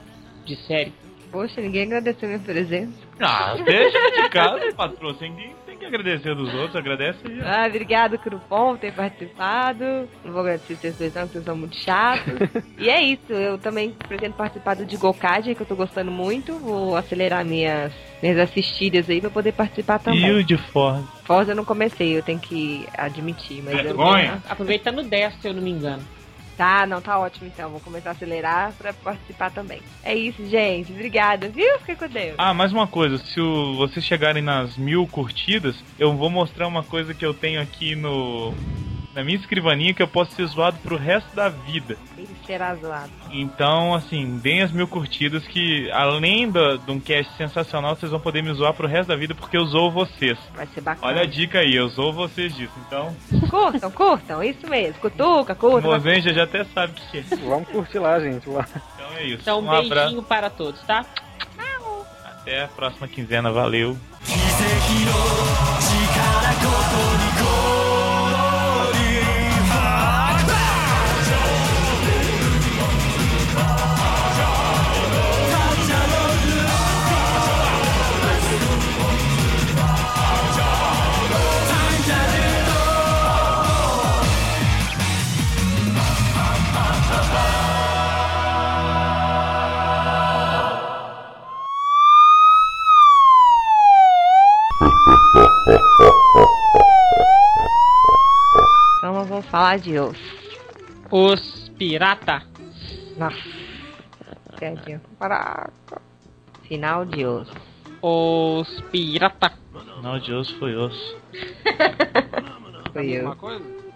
[0.45, 0.93] de série.
[1.32, 2.93] Poxa, ninguém agradeceu minha presença.
[3.19, 5.13] Ah, deixa de casa, patroa.
[5.13, 7.39] Que, tem que agradecer dos outros, agradece aí.
[7.41, 10.07] Ah, obrigado, Crupom, por ter participado.
[10.23, 12.34] Não vou agradecer vocês dois, não, vocês são muito chatos.
[12.78, 16.53] e é isso, eu também pretendo participar do de Gokage, que eu tô gostando muito.
[16.59, 20.25] Vou acelerar minhas, minhas assistidas aí pra poder participar também.
[20.25, 21.03] E o de Force?
[21.23, 24.41] Forza eu não comecei, eu tenho que admitir, mas eu Vergonha.
[24.47, 26.16] Aproveita no 10, se eu não me engano.
[26.58, 27.70] Tá, não, tá ótimo então.
[27.70, 29.80] Vou começar a acelerar pra participar também.
[30.03, 30.91] É isso, gente.
[30.91, 31.78] Obrigada, viu?
[31.80, 32.34] Fica com Deus.
[32.38, 36.84] Ah, mais uma coisa, se o- vocês chegarem nas mil curtidas, eu vou mostrar uma
[36.84, 38.53] coisa que eu tenho aqui no
[39.18, 41.97] na minha escrivaninha que eu posso ser zoado pro resto da vida.
[42.15, 43.09] Ele será zoado.
[43.32, 48.20] Então, assim, deem as mil curtidas que, além da- de um cast sensacional, vocês vão
[48.20, 50.38] poder me zoar pro resto da vida porque eu zoo vocês.
[50.55, 51.07] Vai ser bacana.
[51.11, 52.74] Olha a dica aí, eu zoo vocês disso.
[52.86, 53.15] Então,
[53.49, 54.99] Curtam, curtam, isso mesmo.
[55.01, 55.88] Cutuca, curta.
[55.88, 57.24] o Mozenja já até sabe o que é.
[57.38, 58.47] Vamos curtir lá, gente.
[58.47, 58.68] Lá.
[58.95, 59.41] Então é isso.
[59.41, 59.89] Então, um, um abraço.
[59.93, 61.03] beijinho para todos, tá?
[62.24, 63.51] Até a próxima quinzena.
[63.51, 63.97] Valeu.
[99.76, 100.18] De os.
[101.11, 102.43] Os Pirata.
[103.18, 103.38] Nossa.
[104.57, 105.01] Piadinha.
[105.20, 106.01] Caraca.
[106.63, 107.49] Final de os.
[108.01, 109.51] Os Pirata.
[110.01, 111.18] Não, de osso foi osso.
[112.93, 113.36] Foi eu.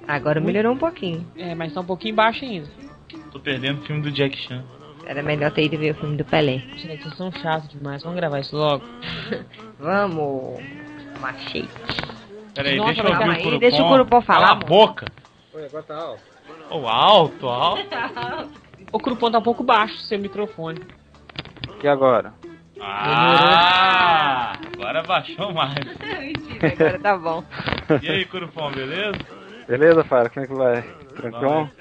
[0.07, 1.25] Agora melhorou um pouquinho.
[1.37, 2.67] É, mas tá um pouquinho baixo ainda.
[3.31, 4.63] Tô perdendo o filme do Jack Chan.
[5.05, 6.59] Era melhor ter ido ver o filme do Pelé.
[6.75, 8.03] Gente, vocês são chatos demais.
[8.03, 8.83] Vamos gravar isso logo.
[9.79, 10.59] Vamos.
[11.19, 11.69] Machete.
[12.53, 15.05] Peraí, Nossa, deixa eu aí, deixa o Curupom falar, Cala a boca.
[15.53, 16.23] Oi, agora tá alto.
[16.69, 17.81] Oh, alto, alto.
[18.91, 20.79] O Kurupon tá um pouco baixo, seu microfone.
[21.83, 22.33] E agora?
[22.79, 25.75] Ah, agora baixou mais.
[25.99, 27.43] Mentira, agora tá bom.
[28.01, 29.17] E aí, Curupom, beleza?
[29.67, 30.29] Beleza, Fara?
[30.29, 30.81] Como é que vai?
[31.15, 31.71] Tranquilo?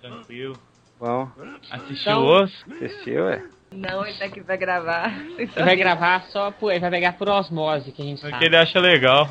[0.00, 0.56] Tranquilo.
[0.98, 1.28] Bom.
[1.70, 2.64] Assistiu Então- o osso?
[2.72, 3.42] Assistiu, é?
[3.72, 5.12] Não, ele tá aqui pra gravar.
[5.38, 6.70] Ele vai gravar só por.
[6.72, 8.44] Ele vai pegar por osmose, que a gente Porque sabe.
[8.46, 9.28] ele acha legal.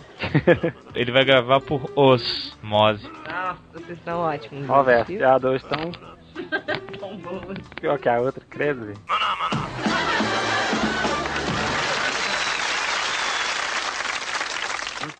[0.95, 3.03] ele vai gravar por osmose.
[3.27, 4.69] Nossa, vocês são ótimos.
[4.69, 5.91] Ó, velho, as piadas hoje estão
[6.99, 7.57] Tão boas.
[7.81, 8.97] pior que a outra, credo, velho.